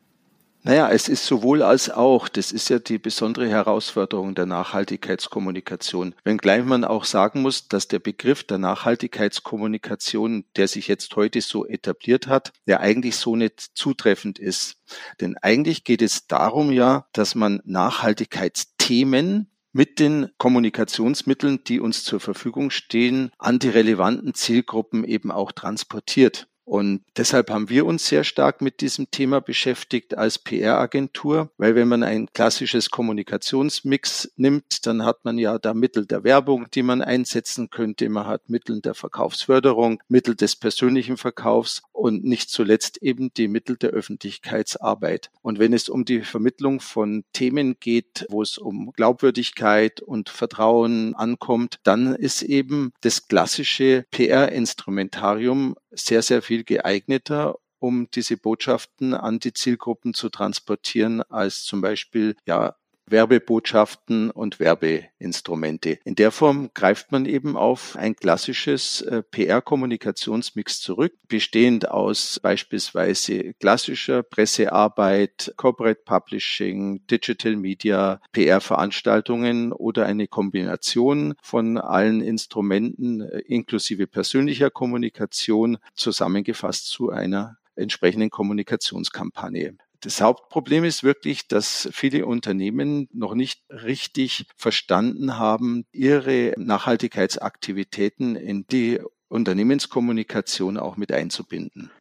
Naja, 0.61 0.89
es 0.89 1.07
ist 1.07 1.25
sowohl 1.25 1.63
als 1.63 1.89
auch. 1.89 2.27
Das 2.27 2.51
ist 2.51 2.69
ja 2.69 2.79
die 2.79 2.97
besondere 2.97 3.47
Herausforderung 3.47 4.35
der 4.35 4.45
Nachhaltigkeitskommunikation. 4.45 6.15
Wenngleich 6.25 6.65
man 6.65 6.83
auch 6.83 7.05
sagen 7.05 7.41
muss, 7.41 7.69
dass 7.69 7.87
der 7.87 7.99
Begriff 7.99 8.43
der 8.43 8.57
Nachhaltigkeitskommunikation, 8.57 10.43
der 10.57 10.67
sich 10.67 10.89
jetzt 10.89 11.15
heute 11.15 11.39
so 11.39 11.65
etabliert 11.65 12.27
hat, 12.27 12.51
der 12.67 12.81
eigentlich 12.81 13.15
so 13.15 13.37
nicht 13.37 13.61
zutreffend 13.73 14.37
ist. 14.37 14.75
Denn 15.21 15.37
eigentlich 15.37 15.85
geht 15.85 16.01
es 16.01 16.27
darum 16.27 16.73
ja, 16.73 17.07
dass 17.13 17.35
man 17.35 17.61
Nachhaltigkeitsthemen 17.63 19.49
mit 19.71 19.99
den 19.99 20.29
Kommunikationsmitteln, 20.39 21.63
die 21.63 21.79
uns 21.79 22.03
zur 22.03 22.19
Verfügung 22.19 22.69
stehen, 22.69 23.31
an 23.37 23.59
die 23.59 23.69
relevanten 23.69 24.33
Zielgruppen 24.33 25.05
eben 25.05 25.31
auch 25.31 25.53
transportiert. 25.53 26.47
Und 26.69 27.01
deshalb 27.17 27.49
haben 27.49 27.67
wir 27.69 27.87
uns 27.87 28.05
sehr 28.05 28.23
stark 28.23 28.61
mit 28.61 28.81
diesem 28.81 29.09
Thema 29.09 29.41
beschäftigt 29.41 30.15
als 30.15 30.37
PR-Agentur, 30.37 31.49
weil 31.57 31.73
wenn 31.73 31.87
man 31.87 32.03
ein 32.03 32.27
klassisches 32.31 32.91
Kommunikationsmix 32.91 34.31
nimmt, 34.35 34.85
dann 34.85 35.03
hat 35.03 35.25
man 35.25 35.39
ja 35.39 35.57
da 35.57 35.73
Mittel 35.73 36.05
der 36.05 36.23
Werbung, 36.23 36.67
die 36.71 36.83
man 36.83 37.01
einsetzen 37.01 37.71
könnte. 37.71 38.07
Man 38.07 38.27
hat 38.27 38.51
Mittel 38.51 38.81
der 38.81 38.93
Verkaufsförderung, 38.93 40.03
Mittel 40.09 40.35
des 40.35 40.55
persönlichen 40.55 41.17
Verkaufs 41.17 41.81
und 41.91 42.23
nicht 42.23 42.51
zuletzt 42.51 43.01
eben 43.01 43.33
die 43.33 43.47
Mittel 43.47 43.75
der 43.75 43.89
Öffentlichkeitsarbeit. 43.89 45.31
Und 45.41 45.57
wenn 45.57 45.73
es 45.73 45.89
um 45.89 46.05
die 46.05 46.21
Vermittlung 46.21 46.81
von 46.81 47.23
Themen 47.33 47.77
geht, 47.79 48.27
wo 48.29 48.43
es 48.43 48.59
um 48.59 48.91
Glaubwürdigkeit 48.91 50.01
und 50.01 50.29
Vertrauen 50.29 51.15
ankommt, 51.15 51.79
dann 51.81 52.13
ist 52.13 52.43
eben 52.43 52.93
das 53.01 53.27
klassische 53.27 54.05
PR-Instrumentarium 54.11 55.75
sehr, 55.91 56.21
sehr 56.21 56.41
viel 56.41 56.63
geeigneter, 56.63 57.57
um 57.79 58.09
diese 58.11 58.37
Botschaften 58.37 59.13
an 59.13 59.39
die 59.39 59.53
Zielgruppen 59.53 60.13
zu 60.13 60.29
transportieren, 60.29 61.21
als 61.23 61.63
zum 61.63 61.81
Beispiel 61.81 62.35
ja 62.45 62.75
Werbebotschaften 63.11 64.31
und 64.31 64.59
Werbeinstrumente. 64.59 65.99
In 66.03 66.15
der 66.15 66.31
Form 66.31 66.69
greift 66.73 67.11
man 67.11 67.25
eben 67.25 67.57
auf 67.57 67.95
ein 67.95 68.15
klassisches 68.15 69.01
äh, 69.01 69.23
PR-Kommunikationsmix 69.23 70.81
zurück, 70.81 71.13
bestehend 71.27 71.89
aus 71.89 72.39
beispielsweise 72.41 73.53
klassischer 73.55 74.23
Pressearbeit, 74.23 75.53
Corporate 75.57 76.01
Publishing, 76.05 77.05
Digital 77.07 77.55
Media, 77.55 78.21
PR-Veranstaltungen 78.31 79.71
oder 79.71 80.05
eine 80.05 80.27
Kombination 80.27 81.35
von 81.41 81.77
allen 81.77 82.21
Instrumenten 82.21 83.21
äh, 83.21 83.39
inklusive 83.39 84.07
persönlicher 84.07 84.69
Kommunikation 84.69 85.77
zusammengefasst 85.93 86.87
zu 86.87 87.09
einer 87.09 87.57
entsprechenden 87.75 88.29
Kommunikationskampagne. 88.29 89.77
Das 90.01 90.21
Hauptproblem 90.21 90.85
ist 90.85 91.03
wirklich, 91.03 91.47
dass 91.47 91.89
viele 91.91 92.25
Unternehmen 92.25 93.09
noch 93.11 93.33
nicht 93.33 93.63
richtig 93.69 94.45
verstanden 94.55 95.37
haben, 95.37 95.85
ihre 95.91 96.53
Nachhaltigkeitsaktivitäten 96.57 98.37
in 98.37 98.65
die 98.67 99.01
Unternehmenskommunikation 99.27 100.77
auch 100.77 100.95
mit 100.95 101.11
einzubinden. 101.11 101.91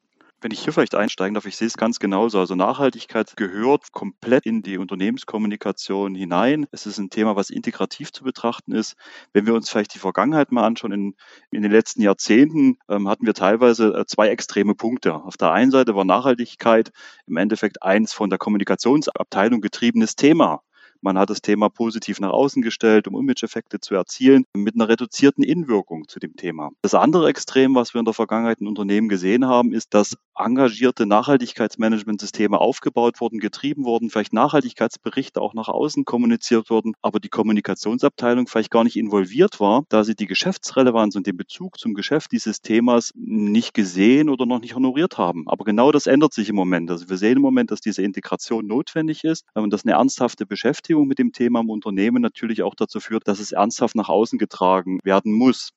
Wenn 0.40 0.52
ich 0.52 0.61
hier 0.61 0.73
vielleicht 0.73 0.95
einsteigen 0.95 1.35
darf, 1.35 1.47
ich 1.47 1.57
sehe 1.57 1.66
es 1.66 1.76
ganz 1.76 1.99
genauso. 1.99 2.38
Also 2.38 2.54
Nachhaltigkeit 2.54 3.37
gehört 3.37 3.90
komplett 3.90 4.47
in 4.47 4.62
die 4.62 4.78
Unternehmenskommunikation 4.78 6.14
hinein. 6.14 6.66
Es 6.71 6.87
ist 6.87 6.99
ein 6.99 7.11
Thema, 7.11 7.35
was 7.35 7.50
integrativ 7.50 8.12
zu 8.12 8.23
betrachten 8.23 8.71
ist. 8.71 8.95
Wenn 9.33 9.47
wir 9.47 9.54
uns 9.54 9.68
vielleicht 9.68 9.95
die 9.95 9.99
Vergangenheit 9.99 10.52
mal 10.52 10.64
anschauen, 10.64 10.92
in, 10.92 11.16
in 11.50 11.62
den 11.62 11.73
letzten 11.73 12.02
Jahrzehnten 12.02 12.78
ähm, 12.88 13.09
hatten 13.09 13.26
wir 13.26 13.35
teilweise 13.35 13.92
äh, 13.95 14.07
zwei 14.07 14.28
extreme 14.28 14.76
Punkte. 14.76 15.14
Auf 15.16 15.37
der 15.37 15.50
einen 15.50 15.73
Seite 15.73 15.97
war 15.97 16.04
Nachhaltigkeit 16.04 16.92
im 17.26 17.37
Endeffekt 17.37 17.83
eins 17.83 18.12
von 18.12 18.30
der 18.30 18.38
Kommunikationsabteilung 18.38 19.61
getriebenes 19.61 20.14
Thema. 20.14 20.62
Man 21.00 21.19
hat 21.19 21.31
das 21.31 21.40
Thema 21.40 21.69
positiv 21.69 22.21
nach 22.21 22.31
außen 22.31 22.62
gestellt, 22.62 23.07
um 23.07 23.19
Image-Effekte 23.19 23.81
zu 23.81 23.95
erzielen, 23.95 24.45
mit 24.55 24.75
einer 24.75 24.88
reduzierten 24.88 25.45
Innenwirkung 25.45 26.09
zu 26.09 26.19
dem 26.19 26.37
Thema. 26.37 26.71
Das 26.83 26.95
andere 26.95 27.28
Extrem, 27.28 27.75
was 27.75 27.95
wir 27.95 28.00
in 28.00 28.05
der 28.05 28.14
Vergangenheit 28.14 28.61
in 28.61 28.67
Unternehmen 28.67 29.09
gesehen 29.09 29.47
haben, 29.47 29.73
ist, 29.73 29.95
dass 29.95 30.17
engagierte 30.37 31.07
Nachhaltigkeitsmanagementsysteme 31.07 32.59
aufgebaut 32.59 33.21
wurden, 33.21 33.38
getrieben 33.38 33.85
wurden, 33.85 34.11
vielleicht 34.11 34.33
Nachhaltigkeitsberichte 34.33 35.40
auch 35.40 35.55
nach 35.55 35.69
außen 35.69 36.05
kommuniziert 36.05 36.71
wurden, 36.71 36.95
aber 37.02 37.21
die 37.21 37.28
Kommunikationsabteilung 37.28 38.47
vielleicht 38.47 38.71
gar 38.71 38.85
nicht 38.85 38.97
involviert 38.97 39.61
war, 39.61 39.85
da 39.88 40.05
sie 40.05 40.14
die 40.14 40.26
Geschäftsrelevanz 40.26 41.17
und 41.17 41.26
den 41.26 41.37
Bezug 41.37 41.78
zum 41.78 41.95
Geschäft 41.95 42.33
dieses 42.33 42.61
Themas 42.61 43.12
nicht 43.14 43.75
gesehen 43.75 44.28
oder 44.28 44.47
noch 44.47 44.61
nicht 44.61 44.75
honoriert 44.75 45.19
haben. 45.19 45.45
Aber 45.49 45.64
genau 45.64 45.93
das 45.93 46.07
ändert 46.07 46.33
sich 46.33 46.49
im 46.49 46.57
Moment. 46.57 46.90
Also 46.90 47.09
wir 47.09 47.17
sehen 47.17 47.37
im 47.37 47.43
Moment, 47.43 47.71
dass 47.71 47.81
diese 47.81 48.02
Integration 48.02 48.67
notwendig 48.67 49.25
ist 49.25 49.45
und 49.55 49.73
dass 49.73 49.85
eine 49.85 49.95
ernsthafte 49.95 50.47
Beschäftigung 50.47 50.88
Beschäftigung 50.88 51.07
mit 51.07 51.18
dem 51.18 51.33
Thema 51.33 51.61
im 51.61 51.68
Unternehmen 51.68 52.23
natürlich 52.23 52.62
auch 52.62 52.75
dazu 52.75 52.99
führt, 52.99 53.28
dass 53.28 53.40
es 53.40 53.52
ernsthaft 53.52 53.95
nach 53.95 54.09
außen 54.09 54.38
getragen 54.38 55.00
werden 55.04 55.35
muss. 55.35 55.73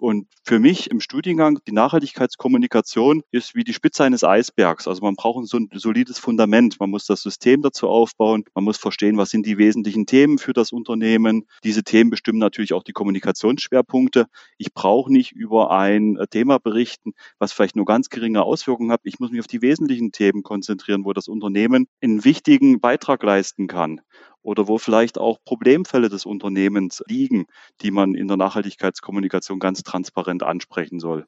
Und 0.00 0.26
für 0.44 0.58
mich 0.58 0.90
im 0.90 1.00
Studiengang, 1.00 1.58
die 1.66 1.72
Nachhaltigkeitskommunikation 1.72 3.22
ist 3.30 3.54
wie 3.54 3.64
die 3.64 3.74
Spitze 3.74 4.04
eines 4.04 4.24
Eisbergs. 4.24 4.88
Also 4.88 5.02
man 5.02 5.16
braucht 5.16 5.46
so 5.46 5.58
ein 5.58 5.68
solides 5.74 6.18
Fundament. 6.18 6.78
Man 6.80 6.90
muss 6.90 7.06
das 7.06 7.22
System 7.22 7.62
dazu 7.62 7.88
aufbauen. 7.88 8.44
Man 8.54 8.64
muss 8.64 8.78
verstehen, 8.78 9.16
was 9.16 9.30
sind 9.30 9.46
die 9.46 9.58
wesentlichen 9.58 10.06
Themen 10.06 10.38
für 10.38 10.52
das 10.52 10.72
Unternehmen. 10.72 11.46
Diese 11.64 11.82
Themen 11.82 12.10
bestimmen 12.10 12.38
natürlich 12.38 12.72
auch 12.72 12.82
die 12.82 12.92
Kommunikationsschwerpunkte. 12.92 14.26
Ich 14.56 14.72
brauche 14.72 15.12
nicht 15.12 15.32
über 15.32 15.70
ein 15.70 16.18
Thema 16.30 16.58
berichten, 16.58 17.12
was 17.38 17.52
vielleicht 17.52 17.76
nur 17.76 17.84
ganz 17.84 18.08
geringe 18.08 18.42
Auswirkungen 18.42 18.92
hat. 18.92 19.00
Ich 19.04 19.18
muss 19.18 19.30
mich 19.30 19.40
auf 19.40 19.46
die 19.46 19.62
wesentlichen 19.62 20.12
Themen 20.12 20.42
konzentrieren, 20.42 21.04
wo 21.04 21.12
das 21.12 21.28
Unternehmen 21.28 21.86
einen 22.02 22.24
wichtigen 22.24 22.80
Beitrag 22.80 23.22
leisten 23.22 23.66
kann 23.66 24.00
oder 24.42 24.68
wo 24.68 24.78
vielleicht 24.78 25.18
auch 25.18 25.38
Problemfälle 25.44 26.08
des 26.08 26.26
Unternehmens 26.26 27.02
liegen, 27.06 27.46
die 27.82 27.90
man 27.90 28.14
in 28.14 28.28
der 28.28 28.36
Nachhaltigkeitskommunikation 28.36 29.58
ganz 29.58 29.82
transparent 29.82 30.42
ansprechen 30.42 31.00
soll. 31.00 31.26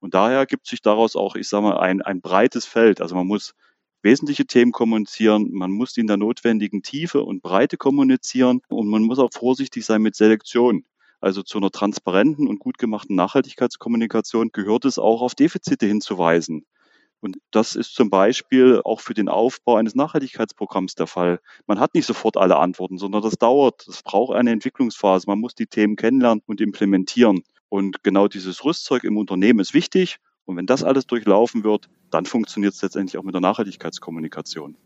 Und 0.00 0.14
daher 0.14 0.46
gibt 0.46 0.66
sich 0.66 0.82
daraus 0.82 1.16
auch, 1.16 1.36
ich 1.36 1.48
sage 1.48 1.64
mal, 1.64 1.78
ein, 1.78 2.02
ein 2.02 2.20
breites 2.20 2.64
Feld. 2.64 3.00
Also 3.00 3.14
man 3.14 3.26
muss 3.26 3.54
wesentliche 4.02 4.46
Themen 4.46 4.72
kommunizieren, 4.72 5.50
man 5.52 5.70
muss 5.70 5.94
die 5.94 6.00
in 6.00 6.06
der 6.06 6.16
notwendigen 6.16 6.82
Tiefe 6.82 7.22
und 7.22 7.42
Breite 7.42 7.76
kommunizieren 7.76 8.60
und 8.68 8.88
man 8.88 9.02
muss 9.02 9.18
auch 9.18 9.32
vorsichtig 9.32 9.84
sein 9.84 10.02
mit 10.02 10.14
Selektion. 10.14 10.84
Also 11.20 11.42
zu 11.42 11.58
einer 11.58 11.70
transparenten 11.70 12.46
und 12.46 12.60
gut 12.60 12.78
gemachten 12.78 13.16
Nachhaltigkeitskommunikation 13.16 14.50
gehört 14.52 14.84
es 14.84 14.98
auch 14.98 15.22
auf 15.22 15.34
Defizite 15.34 15.86
hinzuweisen. 15.86 16.66
Und 17.20 17.38
das 17.50 17.74
ist 17.74 17.94
zum 17.94 18.10
Beispiel 18.10 18.80
auch 18.84 19.00
für 19.00 19.14
den 19.14 19.28
Aufbau 19.28 19.76
eines 19.76 19.94
Nachhaltigkeitsprogramms 19.94 20.94
der 20.94 21.06
Fall. 21.06 21.40
Man 21.66 21.80
hat 21.80 21.94
nicht 21.94 22.06
sofort 22.06 22.36
alle 22.36 22.56
Antworten, 22.56 22.98
sondern 22.98 23.22
das 23.22 23.38
dauert. 23.38 23.86
Das 23.88 24.02
braucht 24.02 24.36
eine 24.36 24.50
Entwicklungsphase. 24.50 25.26
Man 25.26 25.38
muss 25.38 25.54
die 25.54 25.66
Themen 25.66 25.96
kennenlernen 25.96 26.42
und 26.46 26.60
implementieren. 26.60 27.42
Und 27.68 28.02
genau 28.02 28.28
dieses 28.28 28.64
Rüstzeug 28.64 29.04
im 29.04 29.16
Unternehmen 29.16 29.60
ist 29.60 29.74
wichtig. 29.74 30.18
Und 30.44 30.56
wenn 30.56 30.66
das 30.66 30.84
alles 30.84 31.06
durchlaufen 31.06 31.64
wird, 31.64 31.88
dann 32.10 32.26
funktioniert 32.26 32.74
es 32.74 32.82
letztendlich 32.82 33.18
auch 33.18 33.24
mit 33.24 33.34
der 33.34 33.40
Nachhaltigkeitskommunikation. 33.40 34.76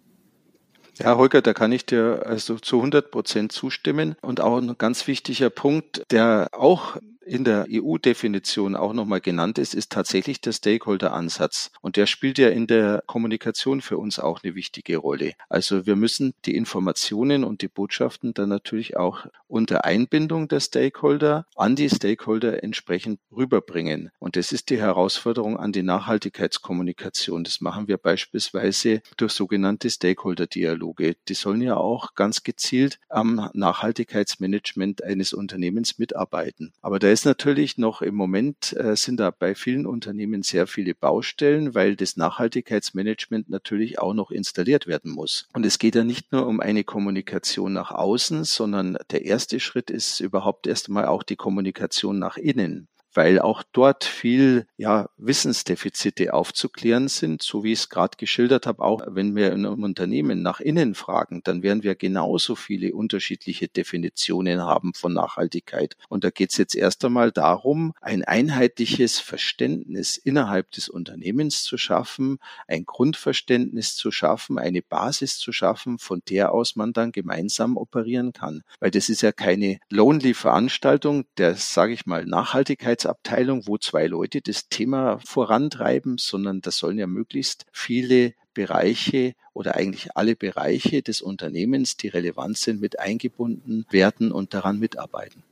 Ja, 0.99 1.17
Holger, 1.17 1.41
da 1.43 1.55
kann 1.55 1.73
ich 1.73 1.87
dir 1.87 2.23
also 2.27 2.59
zu 2.59 2.77
100 2.77 3.11
Prozent 3.11 3.53
zustimmen. 3.53 4.17
Und 4.23 4.41
auch 4.41 4.59
ein 4.59 4.77
ganz 4.77 5.07
wichtiger 5.07 5.51
Punkt, 5.51 6.03
der 6.11 6.49
auch 6.53 6.97
in 7.25 7.45
der 7.45 7.67
EU-Definition 7.71 8.75
auch 8.75 8.93
nochmal 8.93 9.21
genannt 9.21 9.59
ist, 9.59 9.75
ist 9.75 9.93
tatsächlich 9.93 10.41
der 10.41 10.53
Stakeholder-Ansatz. 10.53 11.71
Und 11.81 11.97
der 11.97 12.07
spielt 12.07 12.39
ja 12.39 12.49
in 12.49 12.67
der 12.67 13.03
Kommunikation 13.07 13.81
für 13.81 13.99
uns 13.99 14.19
auch 14.19 14.43
eine 14.43 14.55
wichtige 14.55 14.97
Rolle. 14.97 15.35
Also 15.49 15.87
wir 15.87 15.97
müssen 15.97 16.35
die 16.45 16.57
Informationen 16.57 17.45
und 17.45 17.63
die 17.63 17.69
Botschaften 17.69 18.35
dann 18.35 18.49
natürlich 18.49 18.97
auch 18.97 19.27
unter 19.49 19.85
Einbindung 19.85 20.49
der 20.49 20.61
Stakeholder 20.61 21.47
an 21.57 21.77
die 21.77 21.91
Stakeholder 21.91 22.63
entsprechend 22.63 23.21
rüberbringen. 23.31 24.11
Und 24.19 24.37
das 24.37 24.53
ist 24.53 24.71
die 24.71 24.79
Herausforderung 24.79 25.57
an 25.59 25.73
die 25.73 25.83
Nachhaltigkeitskommunikation. 25.83 27.45
Das 27.45 27.61
machen 27.61 27.89
wir 27.89 27.99
beispielsweise 27.99 29.03
durch 29.17 29.33
sogenannte 29.33 29.91
Stakeholder-Dialoge. 29.91 31.17
Die 31.29 31.35
sollen 31.35 31.63
ja 31.63 31.77
auch 31.77 32.15
ganz 32.15 32.43
gezielt 32.43 32.99
am 33.09 33.51
Nachhaltigkeitsmanagement 33.53 35.05
eines 35.05 35.33
Unternehmens 35.33 35.99
mitarbeiten. 35.99 36.73
Aber 36.81 36.99
da 36.99 37.10
ist 37.13 37.21
ist 37.21 37.27
natürlich 37.27 37.77
noch 37.77 38.01
im 38.01 38.15
Moment, 38.15 38.75
äh, 38.79 38.97
sind 38.97 39.21
da 39.21 39.31
bei 39.31 39.55
vielen 39.55 39.85
Unternehmen 39.85 40.43
sehr 40.43 40.67
viele 40.67 40.95
Baustellen, 40.95 41.75
weil 41.75 41.95
das 41.95 42.17
Nachhaltigkeitsmanagement 42.17 43.51
natürlich 43.51 43.99
auch 43.99 44.15
noch 44.15 44.31
installiert 44.31 44.87
werden 44.87 45.11
muss. 45.13 45.47
Und 45.53 45.67
es 45.67 45.79
geht 45.79 45.97
ja 45.97 46.03
nicht 46.03 46.33
nur 46.33 46.47
um 46.47 46.61
eine 46.61 46.83
Kommunikation 46.83 47.75
nach 47.75 47.91
außen, 47.91 48.45
sondern 48.45 48.97
der 49.11 49.27
erste 49.27 49.61
Schritt 49.61 49.91
ist 49.91 50.21
überhaupt 50.21 50.67
erst 50.67 50.89
einmal 50.89 51.05
auch 51.05 51.23
die 51.23 51.37
Kommunikation 51.37 52.19
nach 52.19 52.39
innen 52.39 52.89
weil 53.15 53.41
auch 53.41 53.63
dort 53.73 54.05
viel 54.05 54.67
ja, 54.77 55.09
Wissensdefizite 55.17 56.33
aufzuklären 56.33 57.09
sind, 57.09 57.43
so 57.43 57.65
wie 57.65 57.73
ich 57.73 57.81
es 57.81 57.89
gerade 57.89 58.17
geschildert 58.17 58.67
habe. 58.67 58.83
Auch 58.83 59.03
wenn 59.09 59.35
wir 59.35 59.53
in 59.53 59.67
einem 59.67 59.83
Unternehmen 59.83 60.43
nach 60.43 60.61
innen 60.61 60.95
fragen, 60.95 61.41
dann 61.45 61.63
werden 61.63 61.83
wir 61.83 61.95
genauso 61.95 62.55
viele 62.55 62.95
unterschiedliche 62.95 63.69
Definitionen 63.69 64.63
haben 64.63 64.95
von 64.95 65.13
Nachhaltigkeit. 65.13 65.97
Und 66.09 66.25
da 66.25 66.31
geht 66.31 66.51
es 66.51 66.57
jetzt 66.57 66.75
erst 66.75 67.05
einmal 67.05 67.33
darum, 67.33 67.93
ein 68.01 68.25
einheitliches 68.25 69.19
Verständnis 69.19 70.17
innerhalb 70.17 70.71
des 70.71 70.89
Unternehmens 70.89 71.63
zu 71.63 71.77
schaffen, 71.77 72.39
ein 72.69 72.85
Grundverständnis 72.85 73.97
zu 73.97 74.11
schaffen, 74.11 74.59
eine 74.59 74.83
Basis 74.83 75.39
zu 75.39 75.53
schaffen, 75.53 75.99
von 75.99 76.23
der 76.29 76.53
aus 76.53 76.77
man 76.77 76.93
dann 76.93 77.13
gemeinsam 77.13 77.77
operieren 77.77 78.33
kann. 78.33 78.63
Weil 78.79 78.91
das 78.91 79.09
ist 79.09 79.23
ja 79.23 79.33
keine 79.33 79.79
lonely 79.89 80.35
Veranstaltung, 80.35 81.25
der, 81.39 81.57
sage 81.57 81.93
ich 81.93 82.07
mal, 82.07 82.25
Nachhaltigkeit 82.25 83.00
Sicherheitsabteilung, 83.01 83.67
wo 83.67 83.79
zwei 83.79 84.07
Leute 84.07 84.41
das 84.41 84.69
Thema 84.69 85.19
vorantreiben, 85.25 86.19
sondern 86.19 86.61
da 86.61 86.71
sollen 86.71 86.99
ja 86.99 87.07
möglichst 87.07 87.67
viele 87.73 88.35
Bereiche 88.53 89.35
oder 89.55 89.77
eigentlich 89.77 90.17
alle 90.17 90.37
Bereiche 90.37 91.03
des 91.03 91.23
Unternehmens, 91.23 91.97
die 91.97 92.09
relevant 92.09 92.59
sind, 92.59 92.81
mit 92.81 92.99
eingebunden 92.99 93.87
werden 93.91 94.33
und 94.33 94.55
daran 94.55 94.79
mitarbeiten. 94.79 95.43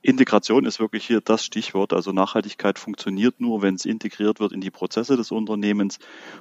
Integration 0.00 0.64
ist 0.64 0.78
wirklich 0.78 1.04
hier 1.06 1.20
das 1.20 1.44
Stichwort. 1.44 1.92
Also 1.92 2.12
Nachhaltigkeit 2.12 2.78
funktioniert 2.78 3.40
nur, 3.40 3.62
wenn 3.62 3.74
es 3.74 3.84
integriert 3.84 4.38
wird 4.38 4.52
in 4.52 4.60
die 4.60 4.70
Prozesse 4.70 5.16
des 5.16 5.32
Unternehmens. 5.32 5.98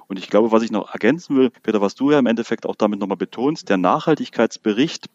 Und 0.07 0.19
ich 0.19 0.29
glaube, 0.29 0.51
was 0.51 0.61
ich 0.61 0.71
noch 0.71 0.93
ergänzen 0.93 1.35
will, 1.35 1.49
Peter, 1.63 1.81
was 1.81 1.95
du 1.95 2.11
ja 2.11 2.19
im 2.19 2.27
Endeffekt 2.27 2.67
auch 2.67 2.75
damit 2.75 2.99
nochmal 2.99 3.17
betonst, 3.17 3.67
der 3.67 3.77
Nachhaltigkeitsbericht 3.77 5.07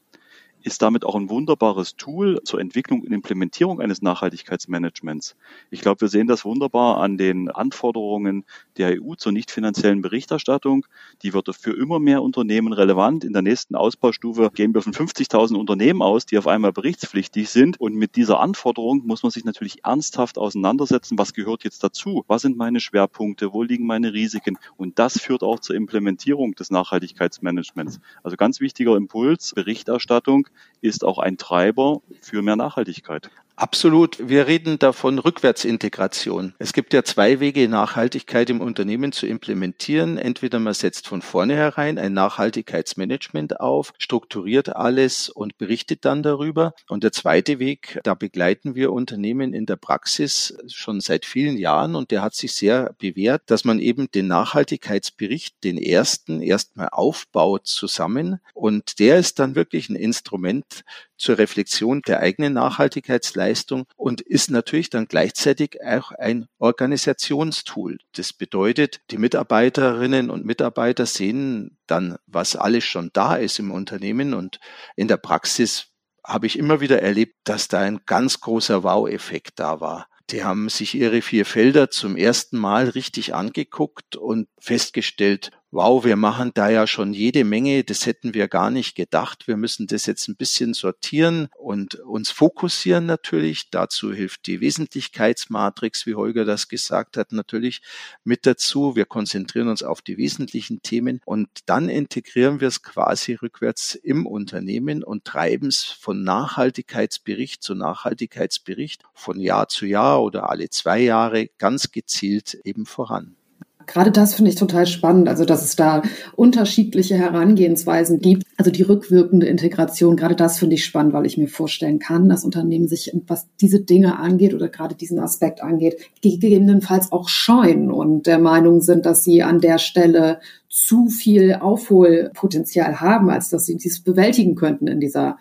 ist 0.62 0.82
damit 0.82 1.04
auch 1.04 1.14
ein 1.14 1.28
wunderbares 1.28 1.96
Tool 1.96 2.40
zur 2.44 2.60
Entwicklung 2.60 3.02
und 3.02 3.12
Implementierung 3.12 3.80
eines 3.80 4.02
Nachhaltigkeitsmanagements. 4.02 5.36
Ich 5.70 5.80
glaube, 5.80 6.02
wir 6.02 6.08
sehen 6.08 6.26
das 6.26 6.44
wunderbar 6.44 6.98
an 6.98 7.18
den 7.18 7.50
Anforderungen 7.50 8.44
der 8.76 9.02
EU 9.02 9.14
zur 9.14 9.32
nicht 9.32 9.50
finanziellen 9.50 10.02
Berichterstattung. 10.02 10.86
Die 11.22 11.34
wird 11.34 11.54
für 11.54 11.72
immer 11.72 11.98
mehr 11.98 12.22
Unternehmen 12.22 12.72
relevant. 12.72 13.24
In 13.24 13.32
der 13.32 13.42
nächsten 13.42 13.74
Ausbaustufe 13.74 14.50
gehen 14.54 14.74
wir 14.74 14.82
von 14.82 14.92
50.000 14.92 15.56
Unternehmen 15.56 16.02
aus, 16.02 16.26
die 16.26 16.38
auf 16.38 16.46
einmal 16.46 16.72
berichtspflichtig 16.72 17.50
sind. 17.50 17.80
Und 17.80 17.94
mit 17.94 18.16
dieser 18.16 18.40
Anforderung 18.40 19.02
muss 19.04 19.22
man 19.22 19.30
sich 19.30 19.44
natürlich 19.44 19.84
ernsthaft 19.84 20.38
auseinandersetzen. 20.38 21.18
Was 21.18 21.34
gehört 21.34 21.64
jetzt 21.64 21.82
dazu? 21.82 22.24
Was 22.28 22.42
sind 22.42 22.56
meine 22.56 22.80
Schwerpunkte? 22.80 23.52
Wo 23.52 23.62
liegen 23.62 23.86
meine 23.86 24.12
Risiken? 24.12 24.58
Und 24.76 24.98
das 24.98 25.18
führt 25.20 25.42
auch 25.42 25.60
zur 25.60 25.76
Implementierung 25.76 26.54
des 26.54 26.70
Nachhaltigkeitsmanagements. 26.70 28.00
Also 28.22 28.36
ganz 28.36 28.60
wichtiger 28.60 28.96
Impuls, 28.96 29.52
Berichterstattung 29.54 30.48
ist 30.80 31.04
auch 31.04 31.18
ein 31.18 31.38
Treiber 31.38 32.02
für 32.20 32.42
mehr 32.42 32.56
Nachhaltigkeit. 32.56 33.30
Absolut. 33.62 34.28
Wir 34.28 34.48
reden 34.48 34.80
davon 34.80 35.20
Rückwärtsintegration. 35.20 36.52
Es 36.58 36.72
gibt 36.72 36.92
ja 36.92 37.04
zwei 37.04 37.38
Wege, 37.38 37.68
Nachhaltigkeit 37.68 38.50
im 38.50 38.60
Unternehmen 38.60 39.12
zu 39.12 39.24
implementieren. 39.28 40.18
Entweder 40.18 40.58
man 40.58 40.74
setzt 40.74 41.06
von 41.06 41.22
vornherein 41.22 41.96
ein 41.96 42.12
Nachhaltigkeitsmanagement 42.12 43.60
auf, 43.60 43.92
strukturiert 43.98 44.74
alles 44.74 45.28
und 45.28 45.58
berichtet 45.58 46.04
dann 46.04 46.24
darüber. 46.24 46.74
Und 46.88 47.04
der 47.04 47.12
zweite 47.12 47.60
Weg, 47.60 48.00
da 48.02 48.14
begleiten 48.14 48.74
wir 48.74 48.92
Unternehmen 48.92 49.54
in 49.54 49.64
der 49.64 49.76
Praxis 49.76 50.58
schon 50.66 51.00
seit 51.00 51.24
vielen 51.24 51.56
Jahren 51.56 51.94
und 51.94 52.10
der 52.10 52.22
hat 52.22 52.34
sich 52.34 52.54
sehr 52.54 52.96
bewährt, 52.98 53.42
dass 53.46 53.64
man 53.64 53.78
eben 53.78 54.10
den 54.10 54.26
Nachhaltigkeitsbericht, 54.26 55.62
den 55.62 55.78
ersten, 55.78 56.42
erstmal 56.42 56.88
aufbaut 56.90 57.68
zusammen. 57.68 58.40
Und 58.54 58.98
der 58.98 59.20
ist 59.20 59.38
dann 59.38 59.54
wirklich 59.54 59.88
ein 59.88 59.94
Instrument 59.94 60.82
zur 61.22 61.38
Reflexion 61.38 62.02
der 62.02 62.20
eigenen 62.20 62.54
Nachhaltigkeitsleistung 62.54 63.86
und 63.96 64.20
ist 64.20 64.50
natürlich 64.50 64.90
dann 64.90 65.06
gleichzeitig 65.06 65.78
auch 65.82 66.10
ein 66.10 66.46
Organisationstool. 66.58 67.98
Das 68.16 68.32
bedeutet, 68.32 69.00
die 69.10 69.18
Mitarbeiterinnen 69.18 70.30
und 70.30 70.44
Mitarbeiter 70.44 71.06
sehen 71.06 71.78
dann, 71.86 72.16
was 72.26 72.56
alles 72.56 72.84
schon 72.84 73.10
da 73.12 73.36
ist 73.36 73.58
im 73.60 73.70
Unternehmen 73.70 74.34
und 74.34 74.58
in 74.96 75.08
der 75.08 75.16
Praxis 75.16 75.92
habe 76.24 76.46
ich 76.46 76.58
immer 76.58 76.80
wieder 76.80 77.02
erlebt, 77.02 77.36
dass 77.44 77.68
da 77.68 77.80
ein 77.80 78.00
ganz 78.06 78.40
großer 78.40 78.82
Wow-Effekt 78.82 79.60
da 79.60 79.80
war. 79.80 80.08
Die 80.30 80.44
haben 80.44 80.68
sich 80.68 80.94
ihre 80.94 81.20
vier 81.20 81.44
Felder 81.44 81.90
zum 81.90 82.16
ersten 82.16 82.58
Mal 82.58 82.88
richtig 82.88 83.34
angeguckt 83.34 84.16
und 84.16 84.48
festgestellt, 84.58 85.50
wow, 85.72 86.04
wir 86.04 86.16
machen 86.16 86.50
da 86.52 86.68
ja 86.68 86.86
schon 86.86 87.14
jede 87.14 87.44
Menge, 87.44 87.82
das 87.82 88.04
hätten 88.04 88.34
wir 88.34 88.46
gar 88.46 88.70
nicht 88.70 88.94
gedacht. 88.94 89.48
Wir 89.48 89.56
müssen 89.56 89.86
das 89.86 90.04
jetzt 90.04 90.28
ein 90.28 90.36
bisschen 90.36 90.74
sortieren 90.74 91.48
und 91.58 91.94
uns 91.94 92.30
fokussieren 92.30 93.06
natürlich. 93.06 93.70
Dazu 93.70 94.12
hilft 94.12 94.46
die 94.46 94.60
Wesentlichkeitsmatrix, 94.60 96.04
wie 96.04 96.14
Holger 96.14 96.44
das 96.44 96.68
gesagt 96.68 97.16
hat, 97.16 97.32
natürlich 97.32 97.80
mit 98.22 98.44
dazu. 98.44 98.96
Wir 98.96 99.06
konzentrieren 99.06 99.68
uns 99.68 99.82
auf 99.82 100.02
die 100.02 100.18
wesentlichen 100.18 100.82
Themen 100.82 101.22
und 101.24 101.48
dann 101.64 101.88
integrieren 101.88 102.60
wir 102.60 102.68
es 102.68 102.82
quasi 102.82 103.34
rückwärts 103.34 103.94
im 103.94 104.26
Unternehmen 104.26 105.02
und 105.02 105.24
treiben 105.24 105.68
es 105.68 105.84
von 105.84 106.22
Nachhaltigkeitsbericht 106.22 107.62
zu 107.62 107.74
Nachhaltigkeitsbericht 107.74 109.02
von 109.14 109.40
Jahr 109.40 109.68
zu 109.68 109.86
Jahr 109.86 110.22
oder 110.22 110.50
alle 110.50 110.68
zwei 110.68 111.00
Jahre 111.00 111.48
ganz 111.56 111.92
gezielt 111.92 112.58
eben 112.64 112.84
voran. 112.84 113.36
Gerade 113.86 114.10
das 114.10 114.34
finde 114.34 114.50
ich 114.50 114.56
total 114.56 114.86
spannend, 114.86 115.28
also 115.28 115.44
dass 115.44 115.62
es 115.64 115.76
da 115.76 116.02
unterschiedliche 116.36 117.16
Herangehensweisen 117.16 118.20
gibt. 118.20 118.44
Also 118.56 118.70
die 118.70 118.82
rückwirkende 118.82 119.46
Integration, 119.46 120.16
gerade 120.16 120.36
das 120.36 120.58
finde 120.58 120.74
ich 120.76 120.84
spannend, 120.84 121.12
weil 121.12 121.26
ich 121.26 121.38
mir 121.38 121.48
vorstellen 121.48 121.98
kann, 121.98 122.28
dass 122.28 122.44
Unternehmen 122.44 122.88
sich, 122.88 123.12
was 123.26 123.48
diese 123.60 123.80
Dinge 123.80 124.18
angeht 124.18 124.54
oder 124.54 124.68
gerade 124.68 124.94
diesen 124.94 125.18
Aspekt 125.18 125.62
angeht, 125.62 125.96
gegebenenfalls 126.22 127.12
auch 127.12 127.28
scheuen 127.28 127.90
und 127.90 128.26
der 128.26 128.38
Meinung 128.38 128.80
sind, 128.80 129.06
dass 129.06 129.24
sie 129.24 129.42
an 129.42 129.60
der 129.60 129.78
Stelle 129.78 130.40
zu 130.68 131.08
viel 131.08 131.54
Aufholpotenzial 131.54 133.00
haben, 133.00 133.28
als 133.28 133.50
dass 133.50 133.66
sie 133.66 133.76
dies 133.76 134.00
bewältigen 134.00 134.54
könnten 134.54 134.86
in 134.86 135.00
dieser 135.00 135.36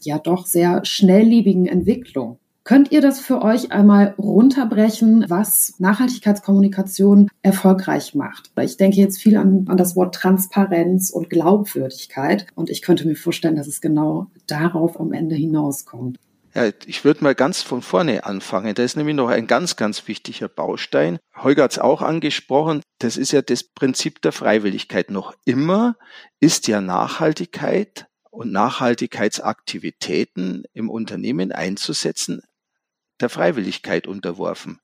ja 0.00 0.18
doch 0.18 0.46
sehr 0.46 0.84
schnelllebigen 0.84 1.66
Entwicklung. 1.66 2.38
Könnt 2.62 2.92
ihr 2.92 3.00
das 3.00 3.20
für 3.20 3.40
euch 3.42 3.72
einmal 3.72 4.14
runterbrechen, 4.18 5.24
was 5.28 5.74
Nachhaltigkeitskommunikation 5.78 7.30
erfolgreich 7.42 8.14
macht? 8.14 8.50
Ich 8.60 8.76
denke 8.76 8.98
jetzt 8.98 9.20
viel 9.20 9.38
an, 9.38 9.64
an, 9.68 9.78
das 9.78 9.96
Wort 9.96 10.14
Transparenz 10.14 11.10
und 11.10 11.30
Glaubwürdigkeit 11.30 12.46
und 12.54 12.68
ich 12.68 12.82
könnte 12.82 13.08
mir 13.08 13.16
vorstellen, 13.16 13.56
dass 13.56 13.66
es 13.66 13.80
genau 13.80 14.26
darauf 14.46 15.00
am 15.00 15.12
Ende 15.12 15.36
hinauskommt. 15.36 16.18
Ja, 16.54 16.68
ich 16.84 17.04
würde 17.04 17.24
mal 17.24 17.34
ganz 17.34 17.62
von 17.62 17.80
vorne 17.80 18.26
anfangen. 18.26 18.74
Da 18.74 18.82
ist 18.82 18.96
nämlich 18.96 19.14
noch 19.14 19.28
ein 19.28 19.46
ganz, 19.46 19.76
ganz 19.76 20.08
wichtiger 20.08 20.48
Baustein. 20.48 21.18
Holger 21.36 21.62
hat 21.64 21.72
es 21.72 21.78
auch 21.78 22.02
angesprochen. 22.02 22.82
Das 22.98 23.16
ist 23.16 23.32
ja 23.32 23.40
das 23.40 23.64
Prinzip 23.64 24.20
der 24.20 24.32
Freiwilligkeit. 24.32 25.10
Noch 25.10 25.32
immer 25.44 25.96
ist 26.40 26.66
ja 26.66 26.80
Nachhaltigkeit 26.80 28.06
und 28.30 28.50
Nachhaltigkeitsaktivitäten 28.52 30.64
im 30.72 30.90
Unternehmen 30.90 31.52
einzusetzen 31.52 32.42
der 33.20 33.28
Freiwilligkeit 33.28 34.06
unterworfen. 34.06 34.80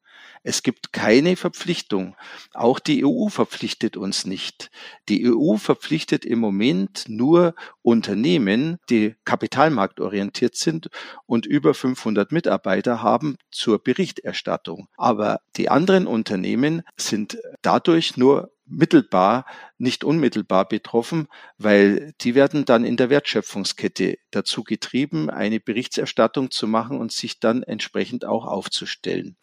Es 0.48 0.62
gibt 0.62 0.92
keine 0.92 1.34
Verpflichtung. 1.34 2.14
Auch 2.54 2.78
die 2.78 3.04
EU 3.04 3.26
verpflichtet 3.26 3.96
uns 3.96 4.26
nicht. 4.26 4.70
Die 5.08 5.28
EU 5.28 5.56
verpflichtet 5.56 6.24
im 6.24 6.38
Moment 6.38 7.06
nur 7.08 7.56
Unternehmen, 7.82 8.78
die 8.88 9.16
kapitalmarktorientiert 9.24 10.54
sind 10.54 10.88
und 11.26 11.46
über 11.46 11.74
500 11.74 12.30
Mitarbeiter 12.30 13.02
haben 13.02 13.38
zur 13.50 13.82
Berichterstattung. 13.82 14.86
Aber 14.96 15.40
die 15.56 15.68
anderen 15.68 16.06
Unternehmen 16.06 16.82
sind 16.96 17.38
dadurch 17.62 18.16
nur 18.16 18.52
mittelbar, 18.66 19.46
nicht 19.78 20.04
unmittelbar 20.04 20.68
betroffen, 20.68 21.26
weil 21.58 22.12
die 22.20 22.36
werden 22.36 22.64
dann 22.64 22.84
in 22.84 22.96
der 22.96 23.10
Wertschöpfungskette 23.10 24.18
dazu 24.30 24.62
getrieben, 24.62 25.28
eine 25.28 25.58
Berichterstattung 25.58 26.52
zu 26.52 26.68
machen 26.68 27.00
und 27.00 27.10
sich 27.10 27.40
dann 27.40 27.64
entsprechend 27.64 28.24
auch 28.24 28.46
aufzustellen. 28.46 29.36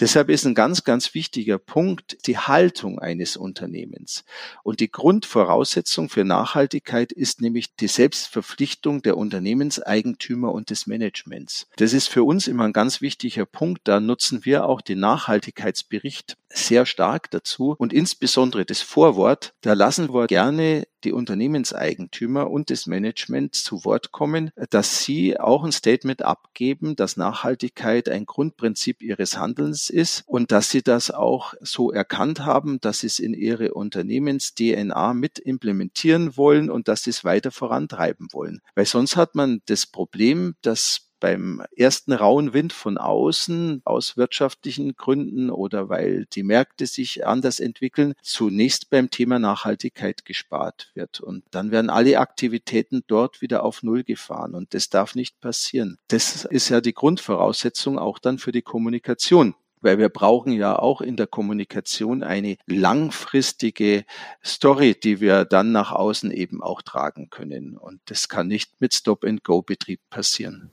Deshalb 0.00 0.28
ist 0.28 0.44
ein 0.44 0.54
ganz, 0.54 0.84
ganz 0.84 1.14
wichtiger 1.14 1.58
Punkt 1.58 2.26
die 2.26 2.38
Haltung 2.38 2.98
eines 2.98 3.36
Unternehmens. 3.36 4.24
Und 4.62 4.80
die 4.80 4.90
Grundvoraussetzung 4.90 6.08
für 6.08 6.24
Nachhaltigkeit 6.24 7.12
ist 7.12 7.40
nämlich 7.40 7.76
die 7.76 7.86
Selbstverpflichtung 7.86 9.02
der 9.02 9.16
Unternehmenseigentümer 9.16 10.52
und 10.52 10.70
des 10.70 10.86
Managements. 10.86 11.68
Das 11.76 11.92
ist 11.92 12.08
für 12.08 12.24
uns 12.24 12.48
immer 12.48 12.64
ein 12.64 12.72
ganz 12.72 13.00
wichtiger 13.00 13.46
Punkt. 13.46 13.82
Da 13.84 14.00
nutzen 14.00 14.44
wir 14.44 14.66
auch 14.66 14.80
den 14.80 14.98
Nachhaltigkeitsbericht 15.00 16.36
sehr 16.54 16.86
stark 16.86 17.30
dazu. 17.30 17.74
Und 17.78 17.92
insbesondere 17.92 18.64
das 18.64 18.80
Vorwort, 18.80 19.54
da 19.60 19.72
lassen 19.72 20.12
wir 20.12 20.26
gerne 20.26 20.84
die 21.04 21.12
Unternehmenseigentümer 21.12 22.50
und 22.50 22.70
das 22.70 22.86
Management 22.86 23.54
zu 23.54 23.84
Wort 23.84 24.10
kommen, 24.10 24.50
dass 24.70 25.04
sie 25.04 25.38
auch 25.38 25.64
ein 25.64 25.72
Statement 25.72 26.22
abgeben, 26.22 26.96
dass 26.96 27.16
Nachhaltigkeit 27.16 28.08
ein 28.08 28.24
Grundprinzip 28.26 29.02
ihres 29.02 29.36
Handelns 29.36 29.90
ist 29.90 30.24
und 30.26 30.50
dass 30.50 30.70
sie 30.70 30.82
das 30.82 31.10
auch 31.10 31.54
so 31.60 31.92
erkannt 31.92 32.40
haben, 32.40 32.80
dass 32.80 33.00
sie 33.00 33.06
es 33.06 33.18
in 33.18 33.34
ihre 33.34 33.74
Unternehmens-DNA 33.74 35.14
mit 35.14 35.38
implementieren 35.38 36.36
wollen 36.36 36.70
und 36.70 36.88
dass 36.88 37.04
sie 37.04 37.10
es 37.10 37.24
weiter 37.24 37.50
vorantreiben 37.50 38.28
wollen. 38.32 38.60
Weil 38.74 38.86
sonst 38.86 39.16
hat 39.16 39.34
man 39.34 39.60
das 39.66 39.86
Problem, 39.86 40.54
dass 40.62 41.03
beim 41.24 41.62
ersten 41.74 42.12
rauen 42.12 42.52
Wind 42.52 42.74
von 42.74 42.98
außen 42.98 43.80
aus 43.86 44.18
wirtschaftlichen 44.18 44.94
Gründen 44.94 45.48
oder 45.48 45.88
weil 45.88 46.26
die 46.34 46.42
Märkte 46.42 46.84
sich 46.84 47.26
anders 47.26 47.60
entwickeln, 47.60 48.12
zunächst 48.20 48.90
beim 48.90 49.08
Thema 49.08 49.38
Nachhaltigkeit 49.38 50.26
gespart 50.26 50.90
wird. 50.92 51.20
Und 51.20 51.42
dann 51.50 51.70
werden 51.70 51.88
alle 51.88 52.18
Aktivitäten 52.18 53.04
dort 53.06 53.40
wieder 53.40 53.64
auf 53.64 53.82
Null 53.82 54.04
gefahren. 54.04 54.54
Und 54.54 54.74
das 54.74 54.90
darf 54.90 55.14
nicht 55.14 55.40
passieren. 55.40 55.96
Das 56.08 56.44
ist 56.44 56.68
ja 56.68 56.82
die 56.82 56.92
Grundvoraussetzung 56.92 57.98
auch 57.98 58.18
dann 58.18 58.36
für 58.36 58.52
die 58.52 58.60
Kommunikation 58.60 59.54
weil 59.80 59.98
wir 59.98 60.08
brauchen 60.08 60.52
ja 60.52 60.78
auch 60.78 61.02
in 61.02 61.14
der 61.16 61.26
Kommunikation 61.26 62.22
eine 62.22 62.56
langfristige 62.64 64.06
Story, 64.42 64.94
die 64.98 65.20
wir 65.20 65.44
dann 65.44 65.72
nach 65.72 65.92
außen 65.92 66.30
eben 66.30 66.62
auch 66.62 66.80
tragen 66.80 67.28
können. 67.28 67.76
Und 67.76 68.00
das 68.06 68.30
kann 68.30 68.48
nicht 68.48 68.80
mit 68.80 68.94
Stop-and-Go-Betrieb 68.94 70.00
passieren. 70.08 70.70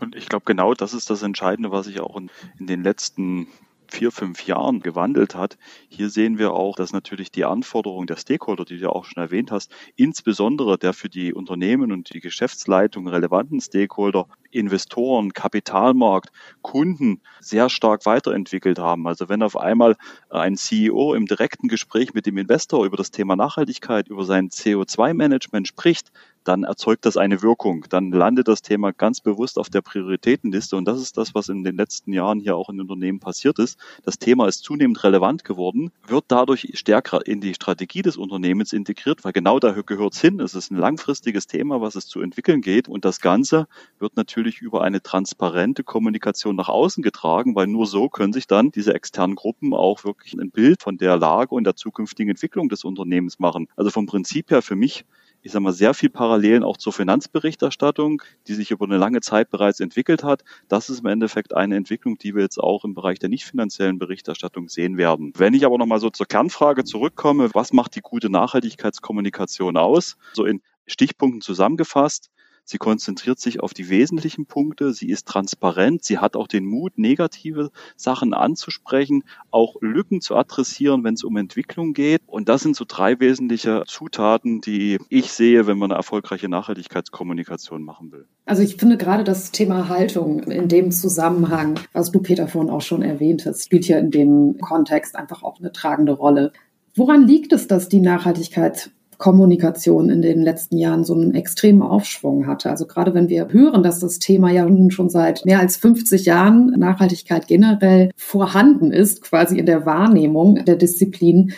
Und 0.00 0.16
ich 0.16 0.28
glaube, 0.28 0.44
genau 0.44 0.74
das 0.74 0.94
ist 0.94 1.10
das 1.10 1.22
Entscheidende, 1.22 1.70
was 1.70 1.86
sich 1.86 2.00
auch 2.00 2.16
in, 2.16 2.30
in 2.58 2.66
den 2.66 2.82
letzten 2.82 3.48
vier, 3.88 4.10
fünf 4.10 4.46
Jahren 4.46 4.80
gewandelt 4.80 5.34
hat. 5.34 5.56
Hier 5.88 6.10
sehen 6.10 6.38
wir 6.38 6.52
auch, 6.52 6.76
dass 6.76 6.92
natürlich 6.92 7.30
die 7.30 7.44
Anforderungen 7.44 8.06
der 8.06 8.16
Stakeholder, 8.16 8.64
die 8.64 8.78
du 8.78 8.90
auch 8.90 9.04
schon 9.04 9.22
erwähnt 9.22 9.50
hast, 9.50 9.72
insbesondere 9.96 10.78
der 10.78 10.92
für 10.92 11.08
die 11.08 11.32
Unternehmen 11.32 11.92
und 11.92 12.12
die 12.12 12.20
Geschäftsleitung 12.20 13.06
relevanten 13.08 13.60
Stakeholder 13.60 14.26
Investoren, 14.54 15.32
Kapitalmarkt, 15.32 16.30
Kunden 16.62 17.20
sehr 17.40 17.68
stark 17.68 18.06
weiterentwickelt 18.06 18.78
haben. 18.78 19.06
Also 19.06 19.28
wenn 19.28 19.42
auf 19.42 19.56
einmal 19.56 19.96
ein 20.30 20.56
CEO 20.56 21.14
im 21.14 21.26
direkten 21.26 21.68
Gespräch 21.68 22.14
mit 22.14 22.26
dem 22.26 22.38
Investor 22.38 22.84
über 22.84 22.96
das 22.96 23.10
Thema 23.10 23.36
Nachhaltigkeit, 23.36 24.08
über 24.08 24.24
sein 24.24 24.48
CO2-Management 24.48 25.68
spricht, 25.68 26.12
dann 26.44 26.64
erzeugt 26.64 27.06
das 27.06 27.16
eine 27.16 27.42
Wirkung. 27.42 27.86
Dann 27.88 28.12
landet 28.12 28.48
das 28.48 28.62
Thema 28.62 28.92
ganz 28.92 29.20
bewusst 29.20 29.58
auf 29.58 29.70
der 29.70 29.80
Prioritätenliste. 29.80 30.76
Und 30.76 30.84
das 30.84 31.00
ist 31.00 31.16
das, 31.16 31.34
was 31.34 31.48
in 31.48 31.64
den 31.64 31.76
letzten 31.76 32.12
Jahren 32.12 32.38
hier 32.38 32.56
auch 32.56 32.68
in 32.68 32.80
Unternehmen 32.80 33.18
passiert 33.18 33.58
ist. 33.58 33.78
Das 34.04 34.18
Thema 34.18 34.46
ist 34.46 34.62
zunehmend 34.62 35.02
relevant 35.02 35.44
geworden, 35.44 35.90
wird 36.06 36.26
dadurch 36.28 36.70
stärker 36.74 37.26
in 37.26 37.40
die 37.40 37.54
Strategie 37.54 38.02
des 38.02 38.16
Unternehmens 38.16 38.72
integriert, 38.72 39.24
weil 39.24 39.32
genau 39.32 39.58
da 39.58 39.72
gehört 39.72 40.14
es 40.14 40.20
hin. 40.20 40.40
Es 40.40 40.54
ist 40.54 40.70
ein 40.70 40.76
langfristiges 40.76 41.46
Thema, 41.46 41.80
was 41.80 41.94
es 41.94 42.06
zu 42.06 42.20
entwickeln 42.20 42.60
geht. 42.60 42.88
Und 42.88 43.04
das 43.04 43.20
Ganze 43.20 43.66
wird 43.98 44.16
natürlich 44.16 44.43
über 44.62 44.82
eine 44.82 45.02
transparente 45.02 45.84
Kommunikation 45.84 46.56
nach 46.56 46.68
außen 46.68 47.02
getragen, 47.02 47.54
weil 47.54 47.66
nur 47.66 47.86
so 47.86 48.08
können 48.08 48.32
sich 48.32 48.46
dann 48.46 48.70
diese 48.70 48.94
externen 48.94 49.36
Gruppen 49.36 49.74
auch 49.74 50.04
wirklich 50.04 50.34
ein 50.34 50.50
Bild 50.50 50.82
von 50.82 50.98
der 50.98 51.16
Lage 51.16 51.54
und 51.54 51.64
der 51.64 51.76
zukünftigen 51.76 52.30
Entwicklung 52.30 52.68
des 52.68 52.84
Unternehmens 52.84 53.38
machen. 53.38 53.68
Also 53.76 53.90
vom 53.90 54.06
Prinzip 54.06 54.50
her 54.50 54.62
für 54.62 54.76
mich 54.76 55.04
ich 55.44 55.52
sage 55.52 55.62
mal, 55.62 55.72
sehr 55.72 55.92
viel 55.92 56.08
Parallelen 56.08 56.64
auch 56.64 56.78
zur 56.78 56.94
Finanzberichterstattung, 56.94 58.22
die 58.48 58.54
sich 58.54 58.70
über 58.70 58.86
eine 58.86 58.96
lange 58.96 59.20
Zeit 59.20 59.50
bereits 59.50 59.78
entwickelt 59.78 60.24
hat. 60.24 60.42
Das 60.68 60.88
ist 60.88 61.00
im 61.00 61.06
Endeffekt 61.06 61.54
eine 61.54 61.76
Entwicklung, 61.76 62.16
die 62.16 62.34
wir 62.34 62.42
jetzt 62.42 62.58
auch 62.58 62.82
im 62.84 62.94
Bereich 62.94 63.18
der 63.18 63.28
nicht 63.28 63.44
finanziellen 63.44 63.98
Berichterstattung 63.98 64.70
sehen 64.70 64.96
werden. 64.96 65.34
Wenn 65.36 65.52
ich 65.52 65.66
aber 65.66 65.76
nochmal 65.76 66.00
so 66.00 66.08
zur 66.08 66.26
Kernfrage 66.26 66.84
zurückkomme, 66.84 67.50
was 67.52 67.74
macht 67.74 67.94
die 67.94 68.00
gute 68.00 68.30
Nachhaltigkeitskommunikation 68.30 69.76
aus? 69.76 70.16
So 70.32 70.46
in 70.46 70.62
Stichpunkten 70.86 71.42
zusammengefasst, 71.42 72.30
Sie 72.64 72.78
konzentriert 72.78 73.38
sich 73.38 73.60
auf 73.60 73.74
die 73.74 73.90
wesentlichen 73.90 74.46
Punkte. 74.46 74.92
Sie 74.92 75.10
ist 75.10 75.28
transparent. 75.28 76.02
Sie 76.02 76.18
hat 76.18 76.34
auch 76.34 76.48
den 76.48 76.64
Mut, 76.64 76.98
negative 76.98 77.70
Sachen 77.96 78.32
anzusprechen, 78.32 79.24
auch 79.50 79.76
Lücken 79.80 80.20
zu 80.20 80.34
adressieren, 80.34 81.04
wenn 81.04 81.14
es 81.14 81.24
um 81.24 81.36
Entwicklung 81.36 81.92
geht. 81.92 82.22
Und 82.26 82.48
das 82.48 82.62
sind 82.62 82.74
so 82.74 82.84
drei 82.88 83.20
wesentliche 83.20 83.84
Zutaten, 83.86 84.60
die 84.60 84.98
ich 85.10 85.30
sehe, 85.30 85.66
wenn 85.66 85.78
man 85.78 85.90
eine 85.90 85.98
erfolgreiche 85.98 86.48
Nachhaltigkeitskommunikation 86.48 87.82
machen 87.82 88.12
will. 88.12 88.26
Also 88.46 88.62
ich 88.62 88.76
finde 88.76 88.96
gerade 88.96 89.24
das 89.24 89.50
Thema 89.50 89.88
Haltung 89.88 90.40
in 90.44 90.68
dem 90.68 90.90
Zusammenhang, 90.90 91.80
was 91.92 92.10
du 92.10 92.20
Peter 92.20 92.48
vorhin 92.48 92.70
auch 92.70 92.80
schon 92.80 93.02
erwähnt 93.02 93.44
hast, 93.46 93.64
spielt 93.64 93.86
ja 93.86 93.98
in 93.98 94.10
dem 94.10 94.58
Kontext 94.58 95.16
einfach 95.16 95.42
auch 95.42 95.58
eine 95.58 95.72
tragende 95.72 96.12
Rolle. 96.12 96.52
Woran 96.94 97.26
liegt 97.26 97.52
es, 97.52 97.66
dass 97.66 97.88
die 97.88 98.00
Nachhaltigkeit 98.00 98.90
Kommunikation 99.24 100.10
in 100.10 100.20
den 100.20 100.42
letzten 100.42 100.76
Jahren 100.76 101.02
so 101.02 101.14
einen 101.14 101.34
extremen 101.34 101.80
Aufschwung 101.80 102.46
hatte. 102.46 102.68
Also 102.68 102.84
gerade 102.84 103.14
wenn 103.14 103.30
wir 103.30 103.48
hören, 103.48 103.82
dass 103.82 103.98
das 103.98 104.18
Thema 104.18 104.50
ja 104.50 104.66
nun 104.66 104.90
schon 104.90 105.08
seit 105.08 105.46
mehr 105.46 105.60
als 105.60 105.78
50 105.78 106.26
Jahren 106.26 106.74
Nachhaltigkeit 106.78 107.46
generell 107.46 108.10
vorhanden 108.16 108.92
ist, 108.92 109.22
quasi 109.22 109.58
in 109.58 109.64
der 109.64 109.86
Wahrnehmung 109.86 110.62
der 110.66 110.76
Disziplin, 110.76 111.54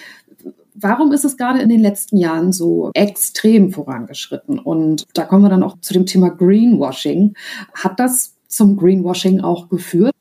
Warum 0.78 1.10
ist 1.10 1.24
es 1.24 1.38
gerade 1.38 1.60
in 1.60 1.70
den 1.70 1.80
letzten 1.80 2.18
Jahren 2.18 2.52
so 2.52 2.90
extrem 2.92 3.72
vorangeschritten? 3.72 4.58
Und 4.58 5.06
da 5.14 5.24
kommen 5.24 5.42
wir 5.42 5.48
dann 5.48 5.62
auch 5.62 5.80
zu 5.80 5.94
dem 5.94 6.04
Thema 6.04 6.28
Greenwashing. 6.28 7.32
Hat 7.72 7.98
das 7.98 8.36
zum 8.46 8.76
Greenwashing 8.76 9.40
auch 9.40 9.70
geführt? 9.70 10.12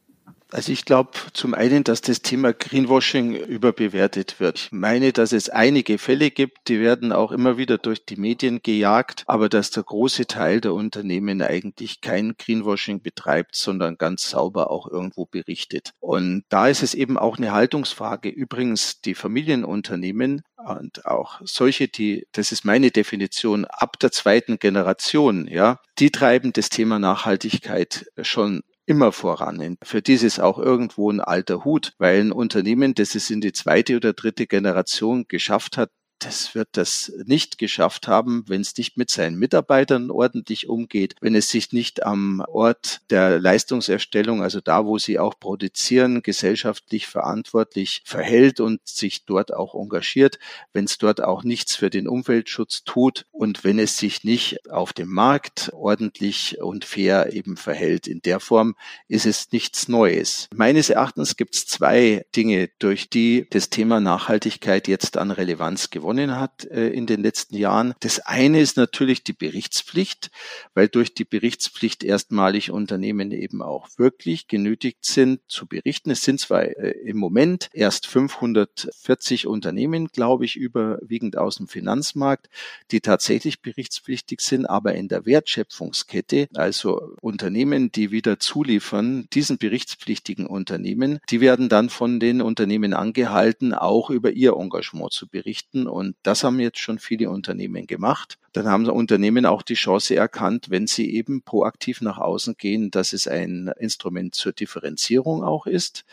Also 0.56 0.72
ich 0.72 0.86
glaube 0.86 1.12
zum 1.34 1.54
einen, 1.54 1.84
dass 1.84 2.00
das 2.00 2.22
Thema 2.22 2.54
Greenwashing 2.54 3.36
überbewertet 3.36 4.40
wird. 4.40 4.58
Ich 4.58 4.72
meine, 4.72 5.12
dass 5.12 5.34
es 5.34 5.50
einige 5.50 5.98
Fälle 5.98 6.32
gibt, 6.32 6.70
die 6.70 6.80
werden 6.80 7.12
auch 7.12 7.34
immer 7.34 7.58
wieder 7.58 7.78
durch 7.78 8.06
die 8.06 8.16
Medien 8.16 8.62
gejagt, 8.64 9.26
aber 9.28 9.50
dass 9.50 9.72
der 9.72 9.84
große 9.84 10.28
Teil 10.28 10.62
der 10.62 10.74
Unternehmen 10.74 11.42
eigentlich 11.42 12.00
kein 12.00 12.36
Greenwashing 12.38 13.02
betreibt, 13.02 13.58
sondern 13.58 13.98
ganz 13.98 14.30
sauber 14.30 14.72
auch 14.72 14.88
irgendwo 14.88 15.26
berichtet. 15.26 15.92
Und 16.00 16.46
da 16.48 16.70
ist 16.70 16.84
es 16.84 16.94
eben 16.94 17.18
auch 17.18 17.38
eine 17.38 17.52
Haltungsfrage. 17.52 18.30
Übrigens, 18.30 19.02
die 19.02 19.14
Familienunternehmen 19.14 20.42
und 20.56 21.06
auch 21.06 21.42
solche, 21.44 21.90
die, 21.90 22.28
das 22.32 22.54
ist 22.54 22.64
meine 22.64 22.92
Definition, 22.92 23.66
ab 23.66 24.00
der 24.00 24.14
zweiten 24.14 24.58
Generation, 24.58 25.50
ja, 25.50 25.82
die 26.00 26.12
treiben 26.12 26.54
das 26.54 26.70
Thema 26.70 26.98
Nachhaltigkeit 26.98 28.06
schon 28.22 28.64
immer 28.86 29.12
voran. 29.12 29.78
Für 29.84 30.02
dies 30.02 30.24
ist 30.24 30.40
auch 30.40 30.58
irgendwo 30.60 31.12
ein 31.12 31.22
alter 31.22 31.66
Hut, 31.66 31.94
weil 31.98 32.20
ein 32.20 32.32
Unternehmen, 32.32 32.94
das 32.94 33.16
es 33.16 33.30
in 33.30 33.42
die 33.42 33.54
zweite 33.54 33.96
oder 33.96 34.14
dritte 34.14 34.48
Generation 34.48 35.26
geschafft 35.28 35.78
hat, 35.78 35.92
das 36.20 36.56
wird 36.56 36.70
das 36.72 37.12
nicht 37.26 37.58
geschafft 37.58 38.08
haben, 38.08 38.46
wenn 38.48 38.62
es 38.62 38.76
nicht 38.78 38.98
mit 38.98 39.12
seinen 39.12 39.38
Mitarbeitern 39.38 40.10
ordentlich 40.10 40.70
umgeht, 40.70 41.16
wenn 41.22 41.36
es 41.36 41.50
sich 41.50 41.74
nicht 41.74 42.04
am 42.04 42.44
Ort 42.48 43.02
der 43.10 43.40
Leistungserstellung, 43.40 44.42
also 44.42 44.62
da, 44.62 44.86
wo 44.86 44.98
sie 44.98 45.20
auch 45.20 45.40
produzieren, 45.40 46.24
gesellschaftlich 46.24 47.08
verantwortlich 47.08 48.02
verhält 48.06 48.60
und 48.60 48.80
sich 48.88 49.26
dort 49.26 49.54
auch 49.54 49.76
engagiert, 49.76 50.40
wenn 50.74 50.86
es 50.86 50.98
dort 50.98 51.22
auch 51.22 51.44
nichts 51.44 51.76
für 51.76 51.90
den 51.90 52.08
Umweltschutz 52.08 52.84
tut 52.86 53.26
und 53.32 53.64
wenn 53.64 53.78
es 53.78 53.98
sich 53.98 54.24
nicht 54.24 54.70
auf 54.72 54.94
dem 54.94 55.10
Markt 55.10 55.72
ordentlich 55.74 56.62
und 56.62 56.86
fair 56.86 57.34
eben 57.34 57.58
verhält. 57.58 58.08
In 58.08 58.22
der 58.22 58.40
Form 58.40 58.76
ist 59.08 59.26
es 59.26 59.52
nichts 59.52 59.88
Neues. 59.88 60.48
Meines 60.54 60.90
Erachtens 60.90 61.36
gibt 61.36 61.56
es 61.56 61.68
zwei 61.68 62.26
Dinge, 62.36 62.70
durch 62.80 63.10
die 63.10 63.48
das 63.50 63.70
Thema 63.70 64.00
Nachhaltigkeit 64.00 64.88
jetzt 64.88 65.18
an 65.18 65.32
Relevanz 65.32 65.90
gewonnen 65.90 66.05
gewonnen 66.06 66.40
hat 66.40 66.66
äh, 66.66 66.90
in 66.90 67.08
den 67.08 67.24
letzten 67.24 67.58
Jahren. 67.58 67.96
Das 68.00 68.20
eine 68.20 68.62
ist 68.62 68.78
natürlich 68.78 69.24
die 69.24 69.34
Berichtspflicht, 69.34 70.30
weil 70.76 70.88
durch 70.88 71.16
die 71.16 71.26
Berichtspflicht 71.26 72.04
erstmalig 72.04 72.70
Unternehmen 72.70 73.32
eben 73.32 73.64
auch 73.64 73.90
wirklich 73.98 74.48
genötigt 74.48 75.04
sind 75.04 75.42
zu 75.48 75.66
berichten. 75.66 76.12
Es 76.12 76.22
sind 76.22 76.40
zwar 76.40 76.64
äh, 76.64 76.92
im 77.06 77.18
Moment 77.18 77.70
erst 77.74 78.06
540 78.06 79.48
Unternehmen, 79.48 80.08
glaube 80.10 80.46
ich, 80.46 80.56
überwiegend 80.58 81.38
aus 81.40 81.56
dem 81.56 81.68
Finanzmarkt, 81.68 82.50
die 82.92 83.02
tatsächlich 83.02 83.64
berichtspflichtig 83.64 84.42
sind, 84.42 84.68
aber 84.68 84.94
in 84.94 85.08
der 85.08 85.26
Wertschöpfungskette, 85.26 86.50
also 86.54 87.16
Unternehmen, 87.20 87.92
die 87.92 88.12
wieder 88.12 88.38
zuliefern, 88.38 89.28
diesen 89.34 89.58
berichtspflichtigen 89.58 90.46
Unternehmen, 90.46 91.20
die 91.32 91.42
werden 91.42 91.68
dann 91.68 91.90
von 91.90 92.20
den 92.20 92.44
Unternehmen 92.44 92.94
angehalten, 92.94 93.74
auch 93.74 94.12
über 94.12 94.30
ihr 94.32 94.54
Engagement 94.54 95.12
zu 95.12 95.28
berichten 95.28 95.88
und 95.96 96.16
das 96.24 96.44
haben 96.44 96.60
jetzt 96.60 96.80
schon 96.80 97.00
viele 97.00 97.30
Unternehmen 97.30 97.88
gemacht 97.88 98.38
dann 98.56 98.68
haben 98.68 98.88
Unternehmen 98.88 99.46
auch 99.46 99.64
die 99.64 99.74
Chance 99.74 100.16
erkannt, 100.16 100.70
wenn 100.70 100.88
sie 100.88 101.14
eben 101.14 101.42
proaktiv 101.42 102.00
nach 102.00 102.20
außen 102.20 102.56
gehen, 102.58 102.90
dass 102.90 103.12
es 103.12 103.28
ein 103.28 103.70
Instrument 103.80 104.34
zur 104.34 104.54
Differenzierung 104.54 105.44
auch 105.44 105.68
ist. 105.68 106.06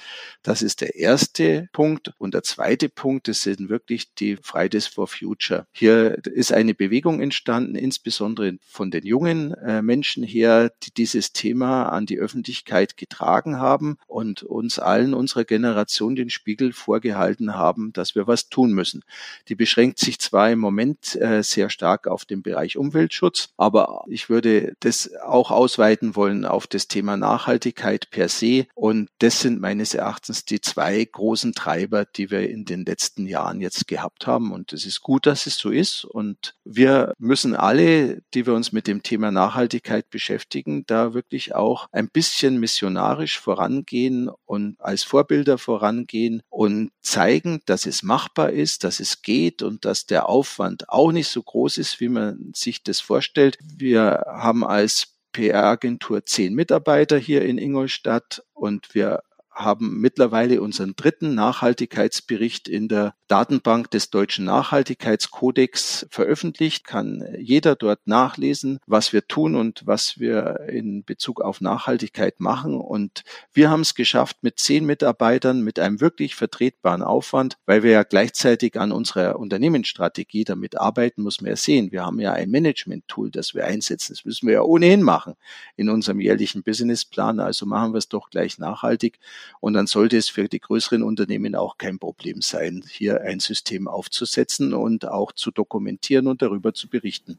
Das 0.43 0.61
ist 0.61 0.81
der 0.81 0.97
erste 0.97 1.69
Punkt. 1.73 2.13
Und 2.19 2.35
der 2.35 2.43
zweite 2.43 2.89
Punkt, 2.89 3.29
das 3.29 3.43
sind 3.43 3.69
wirklich 3.69 4.13
die 4.15 4.37
Fridays 4.37 4.89
for 4.89 5.07
Future. 5.07 5.69
Hier 5.71 6.19
ist 6.25 6.53
eine 6.53 6.75
Bewegung 6.75 7.21
entstanden, 7.21 7.77
insbesondere 7.77 8.59
von 8.67 8.91
den 8.91 9.07
jungen 9.07 9.55
äh, 9.55 9.81
Menschen 9.81 10.25
her, 10.25 10.73
die 10.83 10.91
dieses 10.93 11.33
Thema 11.33 11.91
an 11.91 12.07
die 12.07 12.19
Öffentlichkeit 12.19 12.97
getragen 12.97 13.61
haben 13.61 13.99
und 14.09 14.43
uns 14.43 14.81
allen 14.81 15.15
unserer 15.15 15.45
Generation 15.45 16.17
den 16.17 16.29
Spiegel 16.31 16.73
vorgehalten 16.73 17.55
haben, 17.55 17.93
dass 17.93 18.17
wir 18.17 18.27
was 18.27 18.49
tun 18.49 18.73
müssen. 18.73 19.05
Die 19.47 19.55
beschränkt 19.55 20.01
sich 20.01 20.19
zwar 20.19 20.51
im 20.51 20.59
Moment 20.59 21.15
äh, 21.15 21.45
sehr 21.45 21.71
stark 21.71 22.09
auf 22.09 22.25
dem 22.33 22.43
Bereich 22.43 22.77
Umweltschutz. 22.77 23.51
Aber 23.57 24.05
ich 24.09 24.29
würde 24.29 24.75
das 24.81 25.13
auch 25.23 25.51
ausweiten 25.51 26.17
wollen 26.17 26.45
auf 26.45 26.67
das 26.67 26.89
Thema 26.89 27.17
Nachhaltigkeit 27.17 28.11
per 28.11 28.29
se. 28.29 28.67
Und 28.75 29.09
das 29.19 29.41
sind 29.41 29.61
meines 29.61 29.95
Erachtens 29.95 30.45
die 30.45 30.61
zwei 30.61 31.05
großen 31.05 31.53
Treiber, 31.53 32.05
die 32.05 32.31
wir 32.31 32.49
in 32.49 32.65
den 32.65 32.85
letzten 32.85 33.27
Jahren 33.27 33.61
jetzt 33.61 33.87
gehabt 33.87 34.27
haben. 34.27 34.53
Und 34.53 34.73
es 34.73 34.87
ist 34.87 35.03
gut, 35.03 35.27
dass 35.27 35.47
es 35.47 35.57
so 35.57 35.71
ist. 35.71 36.05
Und 36.05 36.55
wir 36.65 37.13
müssen 37.19 37.55
alle, 37.55 38.23
die 38.35 38.47
wir 38.47 38.55
uns 38.55 38.73
mit 38.73 38.87
dem 38.87 39.03
Thema 39.03 39.31
Nachhaltigkeit 39.31 40.11
beschäftigen, 40.11 40.85
da 40.87 41.15
wirklich 41.15 41.55
auch 41.55 41.87
ein 41.93 42.09
bisschen 42.09 42.59
missionarisch 42.59 43.39
vorangehen 43.39 44.31
und 44.47 44.81
als 44.81 45.03
Vorbilder 45.03 45.59
vorangehen 45.59 46.43
und 46.49 46.91
zeigen, 47.01 47.61
dass 47.67 47.87
es 47.87 48.03
machbar 48.03 48.51
ist, 48.51 48.85
dass 48.85 49.01
es 49.01 49.23
geht 49.23 49.63
und 49.63 49.85
dass 49.85 50.07
der 50.07 50.29
Aufwand 50.29 50.89
auch 50.89 51.13
nicht 51.13 51.29
so 51.29 51.43
groß 51.43 51.79
ist, 51.79 52.01
wie 52.01 52.09
man 52.09 52.22
man 52.23 52.53
sich 52.55 52.83
das 52.83 53.01
vorstellt. 53.01 53.59
Wir 53.63 54.25
haben 54.27 54.65
als 54.65 55.17
PR-Agentur 55.33 56.25
zehn 56.27 56.55
Mitarbeiter 56.55 57.19
hier 57.19 57.43
in 57.43 57.59
Ingolstadt 57.59 58.43
und 58.53 58.95
wir 58.95 59.23
haben 59.55 60.01
mittlerweile 60.01 60.61
unseren 60.63 60.95
dritten 60.97 61.35
Nachhaltigkeitsbericht 61.35 62.69
in 62.69 62.89
der 62.89 63.15
Datenbank 63.29 63.91
des 63.91 64.11
Deutschen 64.11 64.45
Nachhaltigkeitskodex 64.45 66.07
veröffentlicht. 66.11 66.87
Kann 66.87 67.25
jeder 67.39 67.77
dort 67.77 68.07
nachlesen, 68.07 68.79
was 68.87 69.13
wir 69.13 69.27
tun 69.27 69.55
und 69.55 69.87
was 69.87 70.19
wir 70.19 70.61
in 70.69 71.05
Bezug 71.05 71.41
auf 71.41 71.61
Nachhaltigkeit 71.61 72.41
machen. 72.41 72.81
Und 72.81 73.25
wir 73.53 73.71
haben 73.71 73.83
es 73.83 73.95
geschafft 73.95 74.39
mit 74.43 74.59
zehn 74.59 74.85
Mitarbeitern 74.85 75.63
mit 75.63 75.79
einem 75.79 76.01
wirklich 76.01 76.35
vertretbaren 76.35 77.03
Aufwand, 77.03 77.57
weil 77.67 77.83
wir 77.83 77.91
ja 77.91 78.03
gleichzeitig 78.03 78.79
an 78.79 78.93
unserer 78.93 79.39
Unternehmensstrategie 79.39 80.45
damit 80.45 80.79
arbeiten, 80.79 81.23
muss 81.23 81.41
man 81.41 81.51
ja 81.51 81.57
sehen. 81.57 81.93
Wir 81.93 82.05
haben 82.05 82.21
ja 82.21 82.33
ein 82.33 82.51
Management-Tool, 82.51 83.31
das 83.31 83.55
wir 83.55 83.65
einsetzen. 83.67 84.13
Das 84.13 84.25
müssen 84.25 84.47
wir 84.47 84.55
ja 84.55 84.63
ohnehin 84.63 85.03
machen 85.03 85.35
in 85.77 85.89
unserem 85.89 86.21
jährlichen 86.21 86.63
Businessplan. 86.63 87.41
Also 87.41 87.67
machen 87.67 87.93
wir 87.93 87.99
es 87.99 88.09
doch 88.09 88.31
gleich 88.31 88.59
nachhaltig. 88.59 89.19
Und 89.61 89.75
dann 89.75 89.87
sollte 89.87 90.17
es 90.17 90.29
für 90.29 90.49
die 90.49 90.61
größeren 90.61 91.03
Unternehmen 91.03 91.55
auch 91.55 91.79
kein 91.79 91.99
Problem 91.99 92.41
sein, 92.41 92.83
hier 92.89 93.23
ein 93.23 93.41
System 93.41 93.89
aufzusetzen 93.89 94.75
und 94.75 95.09
auch 95.09 95.33
zu 95.33 95.51
dokumentieren 95.51 96.27
und 96.27 96.43
darüber 96.43 96.75
zu 96.75 96.89
berichten. 96.89 97.39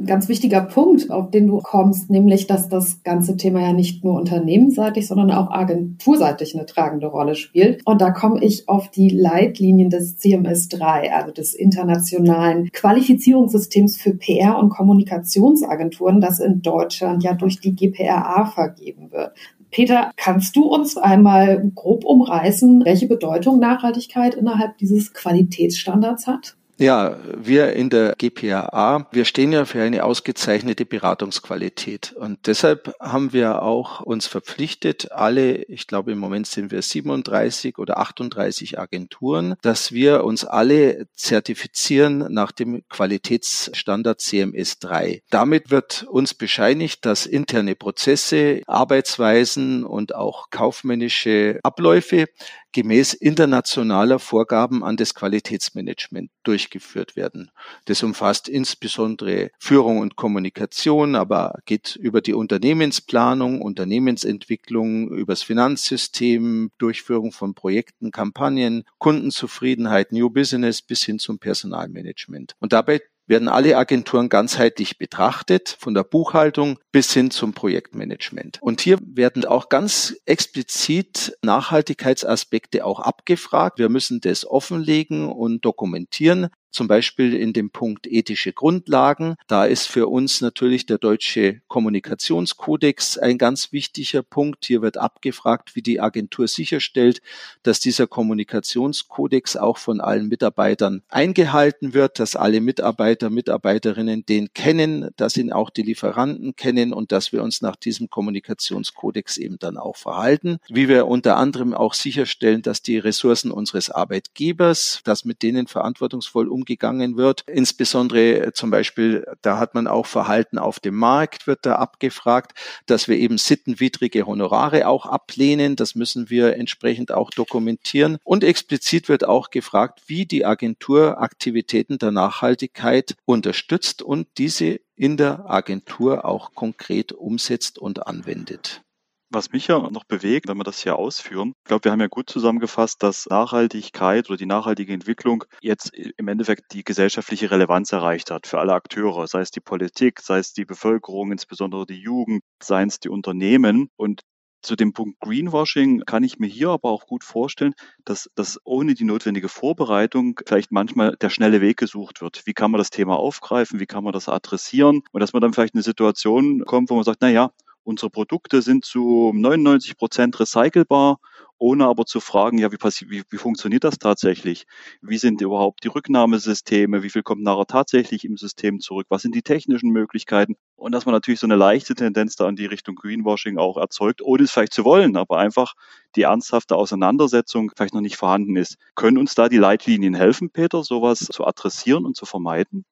Ein 0.00 0.06
ganz 0.06 0.28
wichtiger 0.28 0.62
Punkt, 0.62 1.10
auf 1.10 1.30
den 1.30 1.46
du 1.46 1.58
kommst, 1.58 2.08
nämlich, 2.08 2.46
dass 2.46 2.70
das 2.70 3.02
ganze 3.02 3.36
Thema 3.36 3.60
ja 3.60 3.74
nicht 3.74 4.02
nur 4.02 4.14
unternehmensseitig, 4.14 5.06
sondern 5.06 5.30
auch 5.30 5.50
agenturseitig 5.50 6.54
eine 6.54 6.64
tragende 6.64 7.08
Rolle 7.08 7.34
spielt. 7.34 7.82
Und 7.84 8.00
da 8.00 8.10
komme 8.10 8.42
ich 8.42 8.66
auf 8.66 8.90
die 8.90 9.10
Leitlinien 9.10 9.90
des 9.90 10.16
CMS 10.16 10.68
3, 10.68 11.12
also 11.12 11.32
des 11.32 11.52
internationalen 11.52 12.70
Qualifizierungssystems 12.72 13.98
für 13.98 14.12
PR- 14.12 14.58
und 14.58 14.70
Kommunikationsagenturen, 14.70 16.22
das 16.22 16.40
in 16.40 16.62
Deutschland 16.62 17.22
ja 17.22 17.34
durch 17.34 17.60
die 17.60 17.74
GPRA 17.74 18.46
vergeben 18.46 19.12
wird. 19.12 19.32
Peter, 19.70 20.10
kannst 20.16 20.56
du 20.56 20.64
uns 20.64 20.96
einmal 20.96 21.70
grob 21.74 22.04
umreißen, 22.04 22.84
welche 22.84 23.06
Bedeutung 23.06 23.58
Nachhaltigkeit 23.60 24.34
innerhalb 24.34 24.78
dieses 24.78 25.12
Qualitätsstandards 25.12 26.26
hat? 26.26 26.56
Ja, 26.80 27.18
wir 27.36 27.74
in 27.74 27.90
der 27.90 28.14
GPAA, 28.16 29.06
wir 29.12 29.26
stehen 29.26 29.52
ja 29.52 29.66
für 29.66 29.82
eine 29.82 30.02
ausgezeichnete 30.02 30.86
Beratungsqualität. 30.86 32.14
Und 32.14 32.46
deshalb 32.46 32.94
haben 32.98 33.34
wir 33.34 33.60
auch 33.60 34.00
uns 34.00 34.26
verpflichtet, 34.26 35.12
alle, 35.12 35.56
ich 35.64 35.86
glaube 35.86 36.12
im 36.12 36.18
Moment 36.18 36.46
sind 36.46 36.70
wir 36.70 36.80
37 36.80 37.76
oder 37.76 37.98
38 37.98 38.78
Agenturen, 38.78 39.56
dass 39.60 39.92
wir 39.92 40.24
uns 40.24 40.46
alle 40.46 41.06
zertifizieren 41.14 42.32
nach 42.32 42.50
dem 42.50 42.82
Qualitätsstandard 42.88 44.18
CMS 44.22 44.78
3. 44.78 45.20
Damit 45.28 45.70
wird 45.70 46.04
uns 46.04 46.32
bescheinigt, 46.32 47.04
dass 47.04 47.26
interne 47.26 47.74
Prozesse, 47.74 48.62
Arbeitsweisen 48.66 49.84
und 49.84 50.14
auch 50.14 50.48
kaufmännische 50.48 51.60
Abläufe 51.62 52.24
gemäß 52.72 53.14
internationaler 53.14 54.18
Vorgaben 54.18 54.84
an 54.84 54.96
das 54.96 55.14
Qualitätsmanagement 55.14 56.30
durchgeführt 56.42 57.16
werden. 57.16 57.50
Das 57.84 58.02
umfasst 58.02 58.48
insbesondere 58.48 59.50
Führung 59.58 59.98
und 59.98 60.16
Kommunikation, 60.16 61.14
aber 61.14 61.58
geht 61.66 61.96
über 61.96 62.20
die 62.20 62.34
Unternehmensplanung, 62.34 63.60
Unternehmensentwicklung, 63.62 65.10
übers 65.10 65.42
Finanzsystem, 65.42 66.70
Durchführung 66.78 67.32
von 67.32 67.54
Projekten, 67.54 68.10
Kampagnen, 68.10 68.84
Kundenzufriedenheit, 68.98 70.12
New 70.12 70.30
Business 70.30 70.82
bis 70.82 71.02
hin 71.02 71.18
zum 71.18 71.38
Personalmanagement. 71.38 72.54
Und 72.60 72.72
dabei 72.72 73.00
werden 73.30 73.48
alle 73.48 73.78
Agenturen 73.78 74.28
ganzheitlich 74.28 74.98
betrachtet, 74.98 75.76
von 75.78 75.94
der 75.94 76.02
Buchhaltung 76.02 76.78
bis 76.92 77.12
hin 77.14 77.30
zum 77.30 77.54
Projektmanagement. 77.54 78.58
Und 78.60 78.80
hier 78.80 78.98
werden 79.00 79.44
auch 79.44 79.68
ganz 79.68 80.16
explizit 80.26 81.38
Nachhaltigkeitsaspekte 81.42 82.84
auch 82.84 82.98
abgefragt. 82.98 83.78
Wir 83.78 83.88
müssen 83.88 84.20
das 84.20 84.44
offenlegen 84.44 85.30
und 85.30 85.64
dokumentieren 85.64 86.48
zum 86.70 86.88
Beispiel 86.88 87.34
in 87.34 87.52
dem 87.52 87.70
Punkt 87.70 88.06
ethische 88.06 88.52
Grundlagen. 88.52 89.34
Da 89.46 89.64
ist 89.64 89.86
für 89.86 90.06
uns 90.06 90.40
natürlich 90.40 90.86
der 90.86 90.98
deutsche 90.98 91.60
Kommunikationskodex 91.68 93.18
ein 93.18 93.38
ganz 93.38 93.72
wichtiger 93.72 94.22
Punkt. 94.22 94.64
Hier 94.64 94.82
wird 94.82 94.96
abgefragt, 94.96 95.74
wie 95.74 95.82
die 95.82 96.00
Agentur 96.00 96.48
sicherstellt, 96.48 97.20
dass 97.62 97.80
dieser 97.80 98.06
Kommunikationskodex 98.06 99.56
auch 99.56 99.78
von 99.78 100.00
allen 100.00 100.28
Mitarbeitern 100.28 101.02
eingehalten 101.08 101.94
wird, 101.94 102.18
dass 102.18 102.36
alle 102.36 102.60
Mitarbeiter, 102.60 103.30
Mitarbeiterinnen 103.30 104.24
den 104.24 104.52
kennen, 104.54 105.10
dass 105.16 105.36
ihn 105.36 105.52
auch 105.52 105.70
die 105.70 105.82
Lieferanten 105.82 106.56
kennen 106.56 106.92
und 106.92 107.12
dass 107.12 107.32
wir 107.32 107.42
uns 107.42 107.62
nach 107.62 107.76
diesem 107.76 108.08
Kommunikationskodex 108.10 109.36
eben 109.38 109.58
dann 109.58 109.76
auch 109.76 109.96
verhalten. 109.96 110.58
Wie 110.68 110.88
wir 110.88 111.06
unter 111.06 111.36
anderem 111.36 111.74
auch 111.74 111.94
sicherstellen, 111.94 112.62
dass 112.62 112.82
die 112.82 112.98
Ressourcen 112.98 113.50
unseres 113.50 113.90
Arbeitgebers, 113.90 115.00
dass 115.04 115.24
mit 115.24 115.42
denen 115.42 115.66
verantwortungsvoll 115.66 116.48
umgegangen 116.48 116.59
umgegangen 116.60 117.16
wird. 117.16 117.44
Insbesondere 117.46 118.46
äh, 118.46 118.52
zum 118.52 118.70
Beispiel, 118.70 119.26
da 119.42 119.58
hat 119.58 119.74
man 119.74 119.86
auch 119.86 120.06
Verhalten 120.06 120.58
auf 120.58 120.78
dem 120.78 120.96
Markt, 120.96 121.46
wird 121.46 121.64
da 121.64 121.76
abgefragt, 121.76 122.52
dass 122.86 123.08
wir 123.08 123.16
eben 123.16 123.38
sittenwidrige 123.38 124.26
Honorare 124.26 124.86
auch 124.86 125.06
ablehnen. 125.06 125.76
Das 125.76 125.94
müssen 125.94 126.28
wir 126.30 126.56
entsprechend 126.56 127.12
auch 127.12 127.30
dokumentieren. 127.30 128.18
Und 128.24 128.44
explizit 128.44 129.08
wird 129.08 129.24
auch 129.24 129.50
gefragt, 129.50 130.02
wie 130.06 130.26
die 130.26 130.44
Agentur 130.44 131.20
Aktivitäten 131.20 131.98
der 131.98 132.10
Nachhaltigkeit 132.10 133.14
unterstützt 133.24 134.02
und 134.02 134.28
diese 134.38 134.80
in 134.96 135.16
der 135.16 135.48
Agentur 135.48 136.26
auch 136.26 136.54
konkret 136.54 137.12
umsetzt 137.12 137.78
und 137.78 138.06
anwendet. 138.06 138.82
Was 139.32 139.52
mich 139.52 139.68
ja 139.68 139.78
noch 139.90 140.02
bewegt, 140.04 140.48
wenn 140.48 140.56
wir 140.56 140.64
das 140.64 140.82
hier 140.82 140.96
ausführen, 140.96 141.52
ich 141.58 141.68
glaube, 141.68 141.84
wir 141.84 141.92
haben 141.92 142.00
ja 142.00 142.08
gut 142.08 142.28
zusammengefasst, 142.28 143.00
dass 143.00 143.26
Nachhaltigkeit 143.26 144.28
oder 144.28 144.36
die 144.36 144.46
nachhaltige 144.46 144.92
Entwicklung 144.92 145.44
jetzt 145.60 145.92
im 145.94 146.26
Endeffekt 146.26 146.72
die 146.72 146.82
gesellschaftliche 146.82 147.48
Relevanz 147.48 147.92
erreicht 147.92 148.32
hat 148.32 148.48
für 148.48 148.58
alle 148.58 148.74
Akteure, 148.74 149.28
sei 149.28 149.40
es 149.40 149.52
die 149.52 149.60
Politik, 149.60 150.18
sei 150.18 150.38
es 150.38 150.52
die 150.52 150.64
Bevölkerung, 150.64 151.30
insbesondere 151.30 151.86
die 151.86 152.00
Jugend, 152.00 152.42
seien 152.60 152.88
es 152.88 152.98
die 152.98 153.08
Unternehmen. 153.08 153.88
Und 153.96 154.22
zu 154.62 154.74
dem 154.74 154.92
Punkt 154.92 155.20
Greenwashing 155.20 156.00
kann 156.06 156.24
ich 156.24 156.40
mir 156.40 156.48
hier 156.48 156.70
aber 156.70 156.90
auch 156.90 157.06
gut 157.06 157.22
vorstellen, 157.22 157.74
dass, 158.04 158.28
dass 158.34 158.58
ohne 158.64 158.94
die 158.94 159.04
notwendige 159.04 159.48
Vorbereitung 159.48 160.40
vielleicht 160.44 160.72
manchmal 160.72 161.16
der 161.20 161.30
schnelle 161.30 161.60
Weg 161.60 161.76
gesucht 161.76 162.20
wird. 162.20 162.42
Wie 162.46 162.52
kann 162.52 162.72
man 162.72 162.78
das 162.78 162.90
Thema 162.90 163.16
aufgreifen? 163.16 163.78
Wie 163.78 163.86
kann 163.86 164.02
man 164.02 164.12
das 164.12 164.28
adressieren? 164.28 165.02
Und 165.12 165.20
dass 165.20 165.32
man 165.32 165.40
dann 165.40 165.52
vielleicht 165.52 165.74
in 165.74 165.78
eine 165.78 165.84
Situation 165.84 166.64
kommt, 166.64 166.90
wo 166.90 166.96
man 166.96 167.04
sagt, 167.04 167.18
na 167.20 167.28
ja, 167.28 167.52
Unsere 167.90 168.08
Produkte 168.08 168.62
sind 168.62 168.84
zu 168.84 169.32
99 169.34 169.96
Prozent 169.96 170.38
recycelbar, 170.38 171.18
ohne 171.58 171.86
aber 171.86 172.06
zu 172.06 172.20
fragen, 172.20 172.56
ja, 172.58 172.70
wie, 172.70 172.76
wie, 172.76 173.24
wie 173.28 173.36
funktioniert 173.36 173.82
das 173.82 173.98
tatsächlich? 173.98 174.64
Wie 175.02 175.18
sind 175.18 175.40
überhaupt 175.40 175.82
die 175.82 175.88
Rücknahmesysteme? 175.88 177.02
Wie 177.02 177.10
viel 177.10 177.24
kommt 177.24 177.42
nachher 177.42 177.66
tatsächlich 177.66 178.24
im 178.24 178.36
System 178.36 178.78
zurück? 178.78 179.06
Was 179.08 179.22
sind 179.22 179.34
die 179.34 179.42
technischen 179.42 179.90
Möglichkeiten? 179.90 180.54
Und 180.76 180.92
dass 180.92 181.04
man 181.04 181.14
natürlich 181.14 181.40
so 181.40 181.48
eine 181.48 181.56
leichte 181.56 181.96
Tendenz 181.96 182.36
da 182.36 182.48
in 182.48 182.54
die 182.54 182.66
Richtung 182.66 182.94
Greenwashing 182.94 183.58
auch 183.58 183.76
erzeugt, 183.76 184.22
ohne 184.22 184.44
es 184.44 184.52
vielleicht 184.52 184.72
zu 184.72 184.84
wollen, 184.84 185.16
aber 185.16 185.38
einfach 185.38 185.74
die 186.14 186.22
ernsthafte 186.22 186.76
Auseinandersetzung 186.76 187.72
vielleicht 187.74 187.94
noch 187.94 188.02
nicht 188.02 188.18
vorhanden 188.18 188.54
ist. 188.54 188.76
Können 188.94 189.18
uns 189.18 189.34
da 189.34 189.48
die 189.48 189.58
Leitlinien 189.58 190.14
helfen, 190.14 190.50
Peter, 190.50 190.84
sowas 190.84 191.18
zu 191.18 191.44
adressieren 191.44 192.04
und 192.04 192.16
zu 192.16 192.24
vermeiden? 192.24 192.84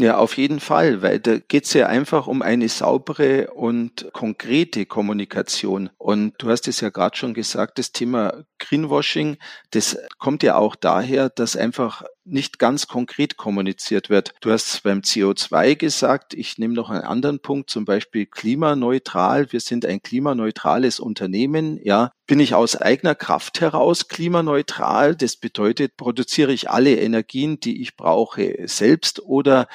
Ja, 0.00 0.16
auf 0.18 0.36
jeden 0.36 0.60
Fall, 0.60 1.02
weil 1.02 1.18
da 1.18 1.38
geht 1.38 1.64
es 1.64 1.72
ja 1.72 1.86
einfach 1.88 2.26
um 2.28 2.42
eine 2.42 2.68
saubere 2.68 3.50
und 3.52 4.08
konkrete 4.12 4.86
Kommunikation. 4.86 5.90
Und 5.98 6.34
du 6.38 6.50
hast 6.50 6.68
es 6.68 6.80
ja 6.80 6.90
gerade 6.90 7.16
schon 7.16 7.34
gesagt, 7.34 7.78
das 7.78 7.92
Thema 7.92 8.44
Greenwashing, 8.58 9.36
das 9.70 9.98
kommt 10.18 10.42
ja 10.42 10.56
auch 10.56 10.76
daher, 10.76 11.28
dass 11.30 11.56
einfach 11.56 12.04
nicht 12.30 12.58
ganz 12.58 12.86
konkret 12.86 13.36
kommuniziert 13.36 14.10
wird. 14.10 14.34
Du 14.40 14.50
hast 14.50 14.82
beim 14.82 15.00
CO2 15.00 15.76
gesagt, 15.76 16.34
ich 16.34 16.58
nehme 16.58 16.74
noch 16.74 16.90
einen 16.90 17.02
anderen 17.02 17.40
Punkt, 17.40 17.70
zum 17.70 17.84
Beispiel 17.84 18.26
klimaneutral. 18.26 19.52
Wir 19.52 19.60
sind 19.60 19.86
ein 19.86 20.02
klimaneutrales 20.02 21.00
Unternehmen. 21.00 21.78
Ja, 21.82 22.12
bin 22.26 22.40
ich 22.40 22.54
aus 22.54 22.76
eigener 22.76 23.14
Kraft 23.14 23.60
heraus 23.60 24.08
klimaneutral? 24.08 25.16
Das 25.16 25.36
bedeutet, 25.36 25.96
produziere 25.96 26.52
ich 26.52 26.70
alle 26.70 26.96
Energien, 26.96 27.58
die 27.60 27.80
ich 27.80 27.96
brauche, 27.96 28.54
selbst 28.66 29.20
oder 29.22 29.66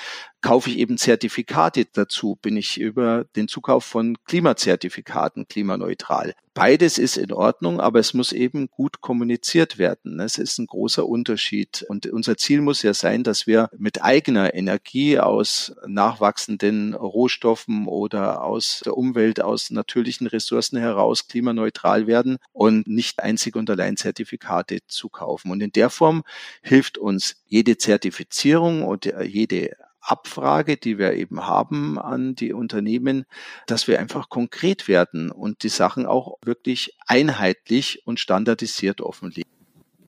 kaufe 0.43 0.69
ich 0.69 0.77
eben 0.77 0.97
Zertifikate 0.97 1.85
dazu, 1.91 2.37
bin 2.39 2.57
ich 2.57 2.79
über 2.79 3.25
den 3.35 3.47
Zukauf 3.47 3.85
von 3.85 4.17
Klimazertifikaten 4.25 5.47
klimaneutral. 5.47 6.33
Beides 6.53 6.99
ist 6.99 7.17
in 7.17 7.31
Ordnung, 7.31 7.79
aber 7.79 7.99
es 7.99 8.13
muss 8.13 8.31
eben 8.31 8.67
gut 8.67 9.01
kommuniziert 9.01 9.79
werden. 9.79 10.19
Es 10.19 10.37
ist 10.37 10.59
ein 10.59 10.67
großer 10.67 11.07
Unterschied. 11.07 11.83
Und 11.89 12.05
unser 12.05 12.37
Ziel 12.37 12.61
muss 12.61 12.83
ja 12.83 12.93
sein, 12.93 13.23
dass 13.23 13.47
wir 13.47 13.69
mit 13.75 14.03
eigener 14.03 14.53
Energie 14.53 15.17
aus 15.17 15.73
nachwachsenden 15.87 16.93
Rohstoffen 16.93 17.87
oder 17.87 18.43
aus 18.43 18.81
der 18.85 18.95
Umwelt, 18.95 19.41
aus 19.41 19.71
natürlichen 19.71 20.27
Ressourcen 20.27 20.77
heraus 20.77 21.27
klimaneutral 21.27 22.05
werden 22.05 22.37
und 22.51 22.85
nicht 22.85 23.23
einzig 23.23 23.55
und 23.55 23.69
allein 23.71 23.97
Zertifikate 23.97 24.79
zu 24.85 25.09
kaufen. 25.09 25.49
Und 25.49 25.61
in 25.61 25.71
der 25.71 25.89
Form 25.89 26.23
hilft 26.61 26.99
uns 26.99 27.37
jede 27.47 27.77
Zertifizierung 27.77 28.83
und 28.83 29.11
jede 29.23 29.71
Abfrage, 30.03 30.77
die 30.77 30.97
wir 30.97 31.13
eben 31.13 31.47
haben 31.47 31.97
an 31.97 32.35
die 32.35 32.53
Unternehmen, 32.53 33.25
dass 33.67 33.87
wir 33.87 33.99
einfach 33.99 34.29
konkret 34.29 34.87
werden 34.87 35.31
und 35.31 35.63
die 35.63 35.69
Sachen 35.69 36.05
auch 36.05 36.37
wirklich 36.43 36.97
einheitlich 37.07 38.03
und 38.05 38.19
standardisiert 38.19 39.01
offenlegen. 39.01 39.49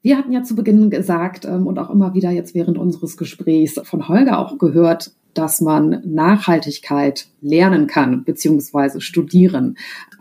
Wir 0.01 0.17
hatten 0.17 0.31
ja 0.31 0.43
zu 0.43 0.55
Beginn 0.55 0.91
gesagt 0.91 1.45
ähm, 1.45 1.65
und 1.65 1.79
auch 1.79 1.89
immer 1.89 2.13
wieder 2.13 2.29
jetzt 2.29 2.53
während 2.53 2.77
unseres 2.77 3.17
Gesprächs 3.17 3.79
von 3.83 4.07
Holger 4.07 4.37
auch 4.37 4.59
gehört, 4.59 5.11
dass 5.33 5.61
man 5.61 6.01
Nachhaltigkeit 6.05 7.27
lernen 7.41 7.87
kann 7.87 8.23
beziehungsweise 8.23 9.01
studieren. 9.01 9.77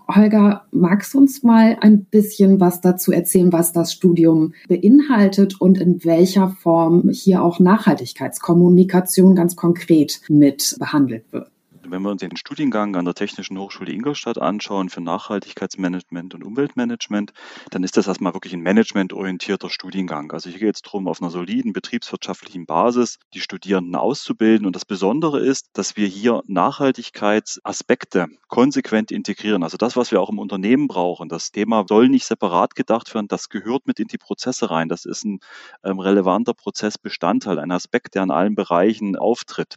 Holger, 0.09 0.65
magst 0.71 1.15
du 1.15 1.19
uns 1.19 1.43
mal 1.43 1.79
ein 1.81 2.05
bisschen 2.05 2.61
was 2.61 2.81
dazu 2.81 3.11
erzählen, 3.13 3.53
was 3.53 3.73
das 3.73 3.93
Studium 3.93 4.53
beinhaltet 4.69 5.61
und 5.61 5.79
in 5.79 6.05
welcher 6.05 6.51
Form 6.51 7.09
hier 7.11 7.43
auch 7.43 7.59
Nachhaltigkeitskommunikation 7.59 9.35
ganz 9.35 9.57
konkret 9.57 10.21
mit 10.29 10.77
behandelt 10.79 11.25
wird? 11.33 11.54
Wenn 11.87 12.03
wir 12.03 12.11
uns 12.11 12.21
den 12.21 12.37
Studiengang 12.37 12.97
an 12.97 13.05
der 13.05 13.15
Technischen 13.15 13.59
Hochschule 13.59 13.93
Ingolstadt 13.93 14.39
anschauen 14.39 14.89
für 14.89 15.03
Nachhaltigkeitsmanagement 15.03 16.35
und 16.35 16.43
Umweltmanagement, 16.43 17.33
dann 17.71 17.83
ist 17.85 17.99
das 17.99 18.07
erstmal 18.07 18.33
wirklich 18.33 18.55
ein 18.55 18.63
managementorientierter 18.63 19.69
Studiengang. 19.69 20.33
Also 20.33 20.49
hier 20.49 20.61
geht 20.61 20.77
es 20.77 20.83
darum, 20.83 21.09
auf 21.09 21.21
einer 21.21 21.31
soliden 21.31 21.75
betriebswirtschaftlichen 21.75 22.65
Basis 22.65 23.19
die 23.35 23.41
Studierenden 23.41 23.97
auszubilden. 23.97 24.67
Und 24.67 24.75
das 24.77 24.87
Besondere 24.87 25.41
ist, 25.41 25.69
dass 25.75 25.97
wir 25.97 26.07
hier 26.07 26.43
Nachhaltigkeitsaspekte 26.47 28.29
konsequent 28.49 29.11
integrieren. 29.11 29.63
Also 29.63 29.77
das, 29.77 29.97
was 29.97 30.11
wir 30.11 30.23
auch 30.23 30.31
im 30.31 30.39
Unternehmen 30.39 30.89
brauchen. 30.89 31.29
Das 31.29 31.53
Thema 31.53 31.85
soll 31.89 32.09
nicht 32.09 32.25
separat 32.25 32.75
gedacht 32.77 33.15
werden, 33.15 33.29
das 33.29 33.49
gehört 33.49 33.87
mit 33.87 34.01
in 34.01 34.09
die 34.09 34.19
Prozesse 34.19 34.71
rein. 34.71 34.89
Das 34.89 35.05
ist 35.05 35.25
ein 35.25 35.41
ähm, 35.83 35.99
relevanter 35.99 36.55
Prozessbestandteil, 36.55 37.59
ein 37.59 37.73
Aspekt, 37.73 38.15
der 38.15 38.23
in 38.23 38.31
allen 38.31 38.55
Bereichen 38.55 39.17
auftritt. 39.17 39.75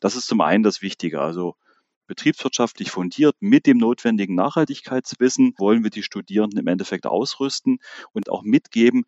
Das 0.00 0.16
ist 0.16 0.26
zum 0.26 0.40
einen 0.40 0.62
das 0.62 0.82
Wichtige. 0.82 1.20
Also 1.20 1.53
betriebswirtschaftlich 2.06 2.90
fundiert 2.90 3.36
mit 3.40 3.66
dem 3.66 3.78
notwendigen 3.78 4.34
Nachhaltigkeitswissen 4.34 5.54
wollen 5.58 5.82
wir 5.82 5.90
die 5.90 6.02
Studierenden 6.02 6.58
im 6.58 6.66
Endeffekt 6.66 7.06
ausrüsten 7.06 7.78
und 8.12 8.30
auch 8.30 8.42
mitgeben, 8.42 9.04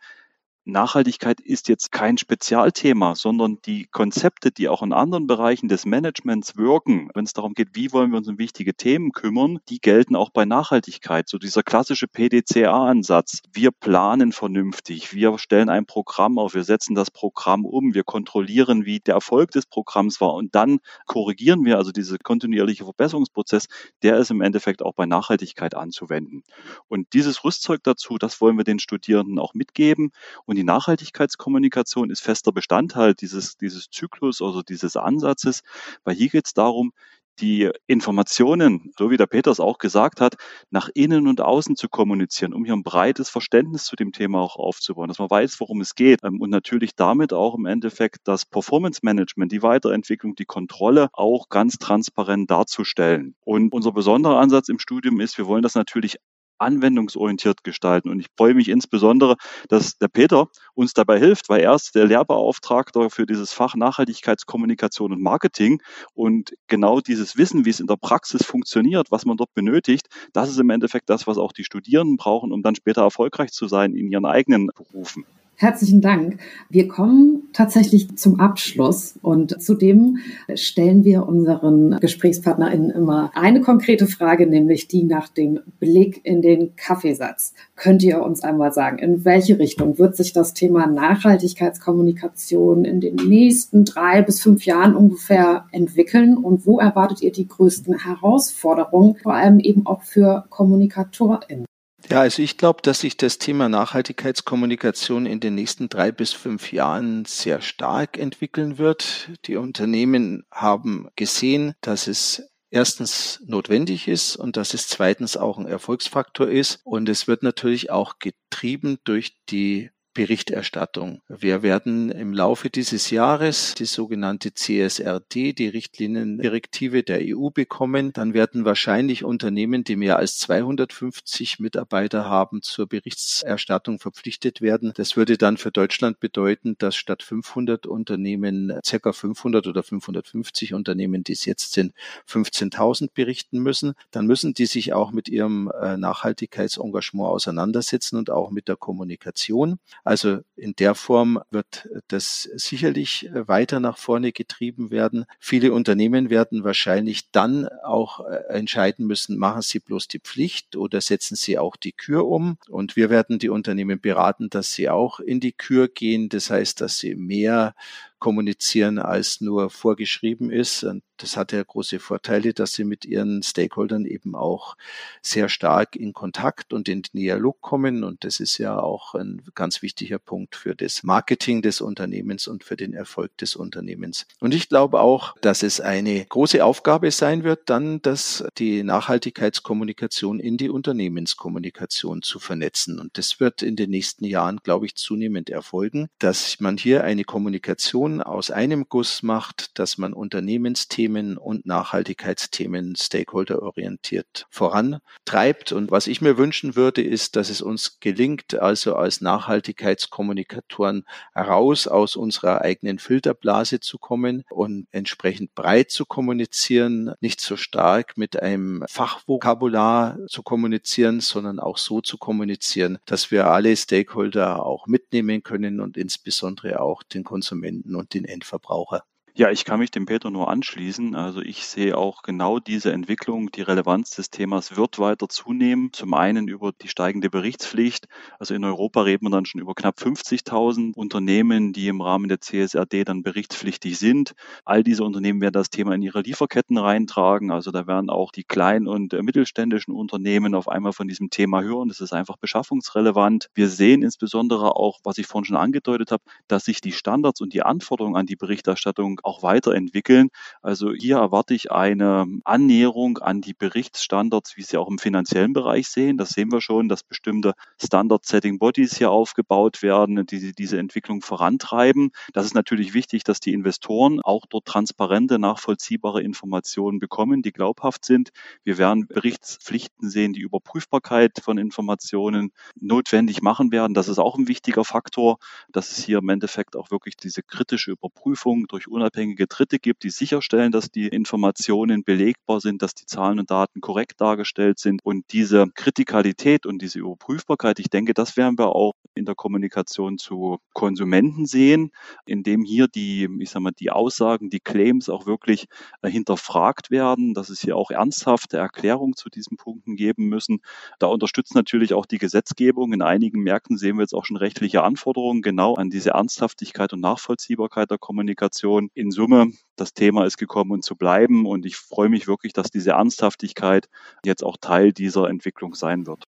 Nachhaltigkeit 0.68 1.40
ist 1.40 1.68
jetzt 1.68 1.92
kein 1.92 2.18
Spezialthema, 2.18 3.14
sondern 3.14 3.58
die 3.66 3.86
Konzepte, 3.86 4.50
die 4.50 4.68
auch 4.68 4.82
in 4.82 4.92
anderen 4.92 5.28
Bereichen 5.28 5.68
des 5.68 5.86
Managements 5.86 6.56
wirken, 6.56 7.08
wenn 7.14 7.24
es 7.24 7.32
darum 7.32 7.54
geht, 7.54 7.68
wie 7.74 7.92
wollen 7.92 8.10
wir 8.10 8.18
uns 8.18 8.26
um 8.26 8.38
wichtige 8.38 8.74
Themen 8.74 9.12
kümmern, 9.12 9.60
die 9.68 9.78
gelten 9.78 10.16
auch 10.16 10.30
bei 10.30 10.44
Nachhaltigkeit. 10.44 11.28
So 11.28 11.38
dieser 11.38 11.62
klassische 11.62 12.08
PDCA-Ansatz. 12.08 13.42
Wir 13.52 13.70
planen 13.70 14.32
vernünftig, 14.32 15.14
wir 15.14 15.38
stellen 15.38 15.68
ein 15.68 15.86
Programm 15.86 16.36
auf, 16.36 16.54
wir 16.54 16.64
setzen 16.64 16.96
das 16.96 17.12
Programm 17.12 17.64
um, 17.64 17.94
wir 17.94 18.02
kontrollieren, 18.02 18.84
wie 18.84 18.98
der 18.98 19.14
Erfolg 19.14 19.52
des 19.52 19.66
Programms 19.66 20.20
war 20.20 20.34
und 20.34 20.56
dann 20.56 20.80
korrigieren 21.06 21.64
wir, 21.64 21.76
also 21.76 21.92
dieser 21.92 22.18
kontinuierliche 22.18 22.82
Verbesserungsprozess, 22.82 23.68
der 24.02 24.16
ist 24.16 24.32
im 24.32 24.40
Endeffekt 24.40 24.82
auch 24.82 24.94
bei 24.94 25.06
Nachhaltigkeit 25.06 25.76
anzuwenden. 25.76 26.42
Und 26.88 27.12
dieses 27.12 27.44
Rüstzeug 27.44 27.84
dazu, 27.84 28.18
das 28.18 28.40
wollen 28.40 28.56
wir 28.56 28.64
den 28.64 28.80
Studierenden 28.80 29.38
auch 29.38 29.54
mitgeben 29.54 30.10
und 30.44 30.55
und 30.56 30.60
die 30.60 30.64
Nachhaltigkeitskommunikation 30.64 32.08
ist 32.08 32.22
fester 32.22 32.50
Bestandteil 32.50 33.12
dieses, 33.12 33.58
dieses 33.58 33.90
Zyklus, 33.90 34.40
also 34.40 34.62
dieses 34.62 34.96
Ansatzes, 34.96 35.60
weil 36.04 36.14
hier 36.14 36.30
geht 36.30 36.46
es 36.46 36.54
darum, 36.54 36.92
die 37.40 37.70
Informationen, 37.86 38.90
so 38.98 39.10
wie 39.10 39.18
der 39.18 39.26
Peters 39.26 39.60
auch 39.60 39.76
gesagt 39.76 40.22
hat, 40.22 40.36
nach 40.70 40.88
innen 40.94 41.28
und 41.28 41.42
außen 41.42 41.76
zu 41.76 41.90
kommunizieren, 41.90 42.54
um 42.54 42.64
hier 42.64 42.72
ein 42.72 42.84
breites 42.84 43.28
Verständnis 43.28 43.84
zu 43.84 43.96
dem 43.96 44.12
Thema 44.12 44.40
auch 44.40 44.56
aufzubauen, 44.56 45.08
dass 45.08 45.18
man 45.18 45.28
weiß, 45.28 45.60
worum 45.60 45.82
es 45.82 45.94
geht 45.94 46.20
ähm, 46.24 46.40
und 46.40 46.48
natürlich 46.48 46.96
damit 46.96 47.34
auch 47.34 47.54
im 47.54 47.66
Endeffekt 47.66 48.20
das 48.24 48.46
Performance 48.46 49.00
Management, 49.02 49.52
die 49.52 49.62
Weiterentwicklung, 49.62 50.36
die 50.36 50.46
Kontrolle 50.46 51.10
auch 51.12 51.50
ganz 51.50 51.76
transparent 51.76 52.50
darzustellen. 52.50 53.34
Und 53.44 53.74
unser 53.74 53.92
besonderer 53.92 54.40
Ansatz 54.40 54.70
im 54.70 54.78
Studium 54.78 55.20
ist, 55.20 55.36
wir 55.36 55.46
wollen 55.46 55.62
das 55.62 55.74
natürlich 55.74 56.16
anwendungsorientiert 56.58 57.64
gestalten. 57.64 58.10
Und 58.10 58.20
ich 58.20 58.26
freue 58.36 58.54
mich 58.54 58.68
insbesondere, 58.68 59.36
dass 59.68 59.98
der 59.98 60.08
Peter 60.08 60.48
uns 60.74 60.94
dabei 60.94 61.18
hilft, 61.18 61.48
weil 61.48 61.60
er 61.60 61.74
ist 61.74 61.94
der 61.94 62.06
Lehrbeauftragter 62.06 63.10
für 63.10 63.26
dieses 63.26 63.52
Fach 63.52 63.74
Nachhaltigkeitskommunikation 63.74 65.12
und 65.12 65.22
Marketing. 65.22 65.82
Und 66.14 66.54
genau 66.66 67.00
dieses 67.00 67.36
Wissen, 67.36 67.64
wie 67.64 67.70
es 67.70 67.80
in 67.80 67.86
der 67.86 67.96
Praxis 67.96 68.44
funktioniert, 68.44 69.10
was 69.10 69.24
man 69.24 69.36
dort 69.36 69.54
benötigt, 69.54 70.08
das 70.32 70.48
ist 70.48 70.58
im 70.58 70.70
Endeffekt 70.70 71.10
das, 71.10 71.26
was 71.26 71.38
auch 71.38 71.52
die 71.52 71.64
Studierenden 71.64 72.16
brauchen, 72.16 72.52
um 72.52 72.62
dann 72.62 72.74
später 72.74 73.02
erfolgreich 73.02 73.52
zu 73.52 73.68
sein 73.68 73.94
in 73.94 74.10
ihren 74.10 74.26
eigenen 74.26 74.68
Berufen. 74.68 75.24
Herzlichen 75.58 76.02
Dank. 76.02 76.38
Wir 76.68 76.86
kommen 76.86 77.44
tatsächlich 77.54 78.14
zum 78.18 78.40
Abschluss 78.40 79.18
und 79.22 79.62
zudem 79.62 80.18
stellen 80.54 81.02
wir 81.02 81.26
unseren 81.26 81.98
GesprächspartnerInnen 81.98 82.90
immer 82.90 83.30
eine 83.34 83.62
konkrete 83.62 84.06
Frage, 84.06 84.46
nämlich 84.46 84.86
die 84.86 85.04
nach 85.04 85.28
dem 85.28 85.60
Blick 85.80 86.20
in 86.24 86.42
den 86.42 86.76
Kaffeesatz. 86.76 87.54
Könnt 87.74 88.02
ihr 88.02 88.22
uns 88.22 88.42
einmal 88.42 88.74
sagen, 88.74 88.98
in 88.98 89.24
welche 89.24 89.58
Richtung 89.58 89.98
wird 89.98 90.14
sich 90.14 90.34
das 90.34 90.52
Thema 90.52 90.86
Nachhaltigkeitskommunikation 90.86 92.84
in 92.84 93.00
den 93.00 93.14
nächsten 93.14 93.86
drei 93.86 94.20
bis 94.20 94.42
fünf 94.42 94.66
Jahren 94.66 94.94
ungefähr 94.94 95.64
entwickeln 95.72 96.36
und 96.36 96.66
wo 96.66 96.80
erwartet 96.80 97.22
ihr 97.22 97.32
die 97.32 97.48
größten 97.48 98.04
Herausforderungen, 98.04 99.16
vor 99.22 99.32
allem 99.32 99.58
eben 99.60 99.86
auch 99.86 100.02
für 100.02 100.44
KommunikatorInnen? 100.50 101.64
Ja, 102.08 102.20
also 102.20 102.40
ich 102.40 102.56
glaube, 102.56 102.82
dass 102.82 103.00
sich 103.00 103.16
das 103.16 103.38
Thema 103.38 103.68
Nachhaltigkeitskommunikation 103.68 105.26
in 105.26 105.40
den 105.40 105.56
nächsten 105.56 105.88
drei 105.88 106.12
bis 106.12 106.32
fünf 106.32 106.72
Jahren 106.72 107.24
sehr 107.24 107.60
stark 107.60 108.16
entwickeln 108.16 108.78
wird. 108.78 109.30
Die 109.46 109.56
Unternehmen 109.56 110.44
haben 110.52 111.08
gesehen, 111.16 111.74
dass 111.80 112.06
es 112.06 112.44
erstens 112.70 113.42
notwendig 113.44 114.06
ist 114.06 114.36
und 114.36 114.56
dass 114.56 114.72
es 114.72 114.86
zweitens 114.86 115.36
auch 115.36 115.58
ein 115.58 115.66
Erfolgsfaktor 115.66 116.48
ist. 116.48 116.80
Und 116.84 117.08
es 117.08 117.26
wird 117.26 117.42
natürlich 117.42 117.90
auch 117.90 118.20
getrieben 118.20 118.98
durch 119.02 119.38
die 119.48 119.90
Berichterstattung. 120.16 121.20
Wir 121.28 121.62
werden 121.62 122.10
im 122.10 122.32
Laufe 122.32 122.70
dieses 122.70 123.10
Jahres 123.10 123.74
die 123.74 123.84
sogenannte 123.84 124.54
CSRD, 124.54 125.52
die 125.52 125.68
Richtliniendirektive 125.68 127.02
der 127.02 127.20
EU 127.20 127.50
bekommen. 127.50 128.14
Dann 128.14 128.32
werden 128.32 128.64
wahrscheinlich 128.64 129.24
Unternehmen, 129.24 129.84
die 129.84 129.94
mehr 129.94 130.16
als 130.16 130.38
250 130.38 131.60
Mitarbeiter 131.60 132.24
haben, 132.24 132.62
zur 132.62 132.86
Berichterstattung 132.86 133.98
verpflichtet 133.98 134.62
werden. 134.62 134.92
Das 134.96 135.18
würde 135.18 135.36
dann 135.36 135.58
für 135.58 135.70
Deutschland 135.70 136.18
bedeuten, 136.18 136.76
dass 136.78 136.96
statt 136.96 137.22
500 137.22 137.86
Unternehmen 137.86 138.72
circa 138.86 139.12
500 139.12 139.66
oder 139.66 139.82
550 139.82 140.72
Unternehmen, 140.72 141.24
die 141.24 141.32
es 141.32 141.44
jetzt 141.44 141.74
sind, 141.74 141.92
15.000 142.26 143.10
berichten 143.12 143.58
müssen. 143.58 143.92
Dann 144.12 144.26
müssen 144.26 144.54
die 144.54 144.64
sich 144.64 144.94
auch 144.94 145.12
mit 145.12 145.28
ihrem 145.28 145.70
äh, 145.78 145.98
Nachhaltigkeitsengagement 145.98 147.28
auseinandersetzen 147.28 148.16
und 148.16 148.30
auch 148.30 148.50
mit 148.50 148.66
der 148.68 148.76
Kommunikation. 148.76 149.78
Also 150.06 150.38
in 150.54 150.76
der 150.76 150.94
Form 150.94 151.40
wird 151.50 151.88
das 152.06 152.48
sicherlich 152.54 153.26
äh, 153.26 153.48
weiter 153.48 153.80
nach 153.80 153.98
vorne 153.98 154.30
getrieben 154.30 154.92
werden. 154.92 155.24
Viele 155.40 155.72
Unternehmen 155.72 156.30
werden 156.30 156.62
wahrscheinlich 156.62 157.32
dann 157.32 157.66
auch 157.84 158.20
äh, 158.20 158.36
entscheiden 158.50 159.08
müssen, 159.08 159.36
machen 159.36 159.62
sie 159.62 159.80
bloß 159.80 160.06
die 160.06 160.20
Pflicht 160.20 160.76
oder 160.76 161.00
setzen 161.00 161.34
sie 161.34 161.58
auch 161.58 161.74
die 161.74 161.90
Kür 161.90 162.24
um. 162.28 162.56
Und 162.68 162.94
wir 162.94 163.10
werden 163.10 163.40
die 163.40 163.48
Unternehmen 163.48 164.00
beraten, 164.00 164.48
dass 164.48 164.70
sie 164.70 164.88
auch 164.88 165.18
in 165.18 165.40
die 165.40 165.52
Kür 165.52 165.88
gehen. 165.88 166.28
Das 166.28 166.50
heißt, 166.50 166.80
dass 166.80 166.98
sie 166.98 167.16
mehr 167.16 167.74
kommunizieren, 168.18 168.98
als 168.98 169.40
nur 169.40 169.70
vorgeschrieben 169.70 170.50
ist. 170.50 170.84
Und 170.84 171.02
das 171.18 171.36
hat 171.36 171.52
ja 171.52 171.62
große 171.62 171.98
Vorteile, 171.98 172.52
dass 172.52 172.72
sie 172.72 172.84
mit 172.84 173.04
ihren 173.04 173.42
Stakeholdern 173.42 174.04
eben 174.04 174.34
auch 174.34 174.76
sehr 175.22 175.48
stark 175.48 175.96
in 175.96 176.12
Kontakt 176.12 176.72
und 176.72 176.88
in 176.88 177.02
Dialog 177.02 177.60
kommen. 177.60 178.04
Und 178.04 178.24
das 178.24 178.40
ist 178.40 178.58
ja 178.58 178.78
auch 178.78 179.14
ein 179.14 179.42
ganz 179.54 179.82
wichtiger 179.82 180.18
Punkt 180.18 180.56
für 180.56 180.74
das 180.74 181.02
Marketing 181.02 181.62
des 181.62 181.80
Unternehmens 181.80 182.48
und 182.48 182.64
für 182.64 182.76
den 182.76 182.92
Erfolg 182.92 183.36
des 183.38 183.56
Unternehmens. 183.56 184.26
Und 184.40 184.54
ich 184.54 184.68
glaube 184.68 185.00
auch, 185.00 185.34
dass 185.40 185.62
es 185.62 185.80
eine 185.80 186.24
große 186.26 186.64
Aufgabe 186.64 187.10
sein 187.10 187.44
wird, 187.44 187.70
dann 187.70 188.02
dass 188.02 188.44
die 188.58 188.82
Nachhaltigkeitskommunikation 188.82 190.40
in 190.40 190.56
die 190.56 190.70
Unternehmenskommunikation 190.70 192.22
zu 192.22 192.38
vernetzen. 192.38 192.98
Und 192.98 193.18
das 193.18 193.40
wird 193.40 193.62
in 193.62 193.76
den 193.76 193.90
nächsten 193.90 194.24
Jahren, 194.24 194.58
glaube 194.62 194.86
ich, 194.86 194.96
zunehmend 194.96 195.50
erfolgen, 195.50 196.08
dass 196.18 196.60
man 196.60 196.76
hier 196.76 197.04
eine 197.04 197.24
Kommunikation 197.24 198.05
aus 198.20 198.50
einem 198.50 198.86
Guss 198.88 199.22
macht, 199.22 199.78
dass 199.78 199.98
man 199.98 200.12
Unternehmensthemen 200.12 201.16
Themen 201.16 201.36
und 201.36 201.66
Nachhaltigkeitsthemen 201.66 202.96
stakeholderorientiert 202.96 204.46
vorantreibt. 204.50 205.72
Und 205.72 205.90
was 205.90 206.06
ich 206.06 206.20
mir 206.20 206.38
wünschen 206.38 206.74
würde, 206.74 207.02
ist, 207.02 207.36
dass 207.36 207.50
es 207.50 207.60
uns 207.60 208.00
gelingt, 208.00 208.54
also 208.54 208.96
als 208.96 209.20
Nachhaltigkeitskommunikatoren 209.20 211.04
heraus 211.32 211.86
aus 211.86 212.16
unserer 212.16 212.62
eigenen 212.62 212.98
Filterblase 212.98 213.80
zu 213.80 213.98
kommen 213.98 214.44
und 214.50 214.86
entsprechend 214.90 215.54
breit 215.54 215.90
zu 215.90 216.06
kommunizieren, 216.06 217.12
nicht 217.20 217.40
so 217.40 217.56
stark 217.56 218.16
mit 218.16 218.40
einem 218.40 218.82
Fachvokabular 218.88 220.18
zu 220.28 220.42
kommunizieren, 220.42 221.20
sondern 221.20 221.60
auch 221.60 221.78
so 221.78 222.00
zu 222.00 222.18
kommunizieren, 222.18 222.98
dass 223.04 223.30
wir 223.30 223.48
alle 223.48 223.76
Stakeholder 223.76 224.64
auch 224.64 224.86
mitnehmen 224.86 225.42
können 225.42 225.80
und 225.80 225.96
insbesondere 225.96 226.80
auch 226.80 227.02
den 227.02 227.24
Konsumenten 227.24 227.95
und 227.96 228.14
den 228.14 228.24
Endverbraucher. 228.24 229.04
Ja, 229.38 229.50
ich 229.50 229.66
kann 229.66 229.80
mich 229.80 229.90
dem 229.90 230.06
Peter 230.06 230.30
nur 230.30 230.48
anschließen. 230.48 231.14
Also 231.14 231.42
ich 231.42 231.66
sehe 231.66 231.98
auch 231.98 232.22
genau 232.22 232.58
diese 232.58 232.90
Entwicklung. 232.94 233.50
Die 233.50 233.60
Relevanz 233.60 234.08
des 234.16 234.30
Themas 234.30 234.78
wird 234.78 234.98
weiter 234.98 235.28
zunehmen. 235.28 235.92
Zum 235.92 236.14
einen 236.14 236.48
über 236.48 236.72
die 236.72 236.88
steigende 236.88 237.28
Berichtspflicht. 237.28 238.06
Also 238.38 238.54
in 238.54 238.64
Europa 238.64 239.02
reden 239.02 239.26
wir 239.26 239.30
dann 239.30 239.44
schon 239.44 239.60
über 239.60 239.74
knapp 239.74 239.98
50.000 239.98 240.94
Unternehmen, 240.96 241.74
die 241.74 241.88
im 241.88 242.00
Rahmen 242.00 242.28
der 242.30 242.40
CSRD 242.40 243.04
dann 243.04 243.22
berichtspflichtig 243.22 243.98
sind. 243.98 244.32
All 244.64 244.82
diese 244.82 245.04
Unternehmen 245.04 245.42
werden 245.42 245.52
das 245.52 245.68
Thema 245.68 245.94
in 245.94 246.00
ihre 246.00 246.22
Lieferketten 246.22 246.78
reintragen. 246.78 247.50
Also 247.50 247.70
da 247.72 247.86
werden 247.86 248.08
auch 248.08 248.32
die 248.32 248.44
kleinen 248.44 248.88
und 248.88 249.12
mittelständischen 249.12 249.94
Unternehmen 249.94 250.54
auf 250.54 250.66
einmal 250.66 250.94
von 250.94 251.08
diesem 251.08 251.28
Thema 251.28 251.60
hören. 251.60 251.88
Das 251.88 252.00
ist 252.00 252.14
einfach 252.14 252.38
beschaffungsrelevant. 252.38 253.48
Wir 253.52 253.68
sehen 253.68 254.02
insbesondere 254.02 254.76
auch, 254.76 254.98
was 255.04 255.18
ich 255.18 255.26
vorhin 255.26 255.44
schon 255.44 255.56
angedeutet 255.58 256.10
habe, 256.10 256.22
dass 256.48 256.64
sich 256.64 256.80
die 256.80 256.92
Standards 256.92 257.42
und 257.42 257.52
die 257.52 257.62
Anforderungen 257.62 258.16
an 258.16 258.24
die 258.24 258.36
Berichterstattung 258.36 259.20
auch 259.26 259.42
weiterentwickeln. 259.42 260.28
Also 260.62 260.92
hier 260.92 261.16
erwarte 261.16 261.54
ich 261.54 261.72
eine 261.72 262.26
Annäherung 262.44 263.18
an 263.18 263.40
die 263.40 263.54
Berichtsstandards, 263.54 264.56
wie 264.56 264.62
sie 264.62 264.78
auch 264.78 264.88
im 264.88 264.98
finanziellen 264.98 265.52
Bereich 265.52 265.88
sehen. 265.88 266.16
Das 266.16 266.30
sehen 266.30 266.52
wir 266.52 266.60
schon, 266.60 266.88
dass 266.88 267.02
bestimmte 267.02 267.54
Standard-Setting-Bodies 267.82 268.96
hier 268.96 269.10
aufgebaut 269.10 269.82
werden, 269.82 270.24
die 270.26 270.52
diese 270.52 270.78
Entwicklung 270.78 271.22
vorantreiben. 271.22 272.10
Das 272.32 272.46
ist 272.46 272.54
natürlich 272.54 272.94
wichtig, 272.94 273.24
dass 273.24 273.40
die 273.40 273.52
Investoren 273.52 274.20
auch 274.20 274.46
dort 274.48 274.64
transparente, 274.64 275.38
nachvollziehbare 275.38 276.22
Informationen 276.22 276.98
bekommen, 276.98 277.42
die 277.42 277.52
glaubhaft 277.52 278.04
sind. 278.04 278.30
Wir 278.62 278.78
werden 278.78 279.08
Berichtspflichten 279.08 280.08
sehen, 280.08 280.32
die 280.32 280.40
Überprüfbarkeit 280.40 281.40
von 281.42 281.58
Informationen 281.58 282.52
notwendig 282.80 283.42
machen 283.42 283.72
werden. 283.72 283.94
Das 283.94 284.08
ist 284.08 284.18
auch 284.18 284.38
ein 284.38 284.48
wichtiger 284.48 284.84
Faktor, 284.84 285.38
dass 285.72 285.90
es 285.90 286.04
hier 286.04 286.18
im 286.18 286.28
Endeffekt 286.28 286.76
auch 286.76 286.90
wirklich 286.90 287.16
diese 287.16 287.42
kritische 287.42 287.90
Überprüfung 287.90 288.66
durch 288.68 288.86
unabhängige 288.86 289.15
unabhängige 289.16 289.46
Dritte 289.46 289.78
gibt, 289.78 290.04
die 290.04 290.10
sicherstellen, 290.10 290.72
dass 290.72 290.90
die 290.90 291.08
Informationen 291.08 292.04
belegbar 292.04 292.60
sind, 292.60 292.82
dass 292.82 292.94
die 292.94 293.06
Zahlen 293.06 293.38
und 293.38 293.50
Daten 293.50 293.80
korrekt 293.80 294.20
dargestellt 294.20 294.78
sind. 294.78 295.00
Und 295.04 295.24
diese 295.32 295.66
Kritikalität 295.74 296.66
und 296.66 296.82
diese 296.82 296.98
Überprüfbarkeit, 296.98 297.78
ich 297.78 297.88
denke, 297.88 298.12
das 298.12 298.36
werden 298.36 298.58
wir 298.58 298.74
auch 298.74 298.92
in 299.14 299.24
der 299.24 299.34
Kommunikation 299.34 300.18
zu 300.18 300.58
Konsumenten 300.74 301.46
sehen, 301.46 301.90
indem 302.26 302.62
hier 302.64 302.86
die, 302.86 303.28
ich 303.40 303.50
sag 303.50 303.62
mal, 303.62 303.72
die 303.72 303.90
Aussagen, 303.90 304.50
die 304.50 304.60
Claims 304.60 305.08
auch 305.08 305.26
wirklich 305.26 305.66
äh, 306.02 306.10
hinterfragt 306.10 306.90
werden, 306.90 307.32
dass 307.32 307.48
es 307.48 307.60
hier 307.60 307.76
auch 307.76 307.90
ernsthafte 307.90 308.58
Erklärungen 308.58 309.14
zu 309.14 309.30
diesen 309.30 309.56
Punkten 309.56 309.96
geben 309.96 310.28
müssen. 310.28 310.58
Da 310.98 311.06
unterstützt 311.06 311.54
natürlich 311.54 311.94
auch 311.94 312.04
die 312.04 312.18
Gesetzgebung. 312.18 312.92
In 312.92 313.00
einigen 313.00 313.42
Märkten 313.42 313.78
sehen 313.78 313.96
wir 313.96 314.02
jetzt 314.02 314.14
auch 314.14 314.26
schon 314.26 314.36
rechtliche 314.36 314.82
Anforderungen 314.82 315.40
genau 315.40 315.74
an 315.74 315.88
diese 315.88 316.10
Ernsthaftigkeit 316.10 316.92
und 316.92 317.00
Nachvollziehbarkeit 317.00 317.90
der 317.90 317.98
Kommunikation. 317.98 318.90
In 318.92 319.05
Summe, 319.10 319.52
das 319.76 319.94
Thema 319.94 320.26
ist 320.26 320.36
gekommen, 320.36 320.72
um 320.72 320.82
zu 320.82 320.96
bleiben 320.96 321.46
und 321.46 321.66
ich 321.66 321.76
freue 321.76 322.08
mich 322.08 322.26
wirklich, 322.26 322.52
dass 322.52 322.70
diese 322.70 322.92
Ernsthaftigkeit 322.92 323.88
jetzt 324.24 324.44
auch 324.44 324.56
Teil 324.60 324.92
dieser 324.92 325.28
Entwicklung 325.28 325.74
sein 325.74 326.06
wird. 326.06 326.24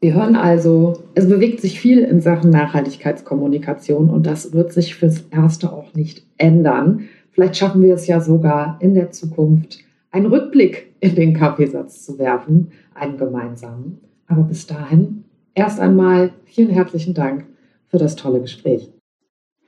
Wir 0.00 0.14
hören 0.14 0.36
also, 0.36 1.02
es 1.14 1.28
bewegt 1.28 1.60
sich 1.60 1.80
viel 1.80 2.00
in 2.00 2.20
Sachen 2.20 2.50
Nachhaltigkeitskommunikation 2.50 4.10
und 4.10 4.26
das 4.26 4.52
wird 4.52 4.72
sich 4.72 4.94
fürs 4.94 5.22
Erste 5.30 5.72
auch 5.72 5.94
nicht 5.94 6.26
ändern. 6.36 7.08
Vielleicht 7.32 7.56
schaffen 7.56 7.82
wir 7.82 7.94
es 7.94 8.06
ja 8.06 8.20
sogar 8.20 8.78
in 8.80 8.94
der 8.94 9.10
Zukunft, 9.10 9.78
einen 10.10 10.26
Rückblick 10.26 10.92
in 11.00 11.14
den 11.14 11.34
Kaffeesatz 11.34 12.04
zu 12.04 12.18
werfen, 12.18 12.72
einen 12.94 13.16
gemeinsamen. 13.16 13.98
Aber 14.26 14.42
bis 14.42 14.66
dahin 14.66 15.24
erst 15.54 15.80
einmal 15.80 16.30
vielen 16.44 16.70
herzlichen 16.70 17.14
Dank 17.14 17.46
für 17.88 17.98
das 17.98 18.16
tolle 18.16 18.40
Gespräch. 18.40 18.90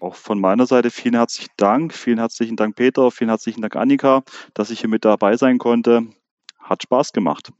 Auch 0.00 0.14
von 0.14 0.40
meiner 0.40 0.66
Seite 0.66 0.90
vielen 0.90 1.14
herzlichen 1.14 1.52
Dank. 1.56 1.92
Vielen 1.92 2.18
herzlichen 2.18 2.56
Dank, 2.56 2.76
Peter. 2.76 3.10
Vielen 3.10 3.30
herzlichen 3.30 3.62
Dank, 3.62 3.76
Annika, 3.76 4.22
dass 4.54 4.70
ich 4.70 4.80
hier 4.80 4.88
mit 4.88 5.04
dabei 5.04 5.36
sein 5.36 5.58
konnte. 5.58 6.06
Hat 6.58 6.82
Spaß 6.82 7.12
gemacht. 7.12 7.50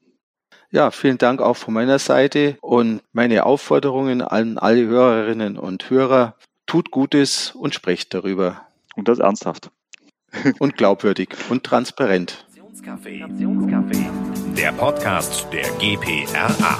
Ja, 0.70 0.91
vielen 0.91 1.18
Dank 1.18 1.41
auch 1.41 1.57
von 1.57 1.72
meiner 1.72 1.99
Seite 1.99 2.59
und 2.61 3.01
meine 3.12 3.47
Aufforderungen 3.47 4.20
an 4.20 4.59
alle 4.59 4.86
Hörerinnen 4.86 5.57
und 5.57 5.89
Hörer, 5.89 6.36
tut 6.66 6.91
Gutes 6.91 7.53
und 7.53 7.74
sprecht 7.74 8.12
darüber. 8.14 8.66
Und 8.95 9.09
das 9.09 9.18
ernsthaft. 9.18 9.70
Und 10.59 10.76
glaubwürdig 10.76 11.30
und 11.49 11.64
transparent. 11.64 12.45
Der 14.57 14.72
Podcast 14.72 15.47
der 15.51 15.70
GPRA. 15.78 16.78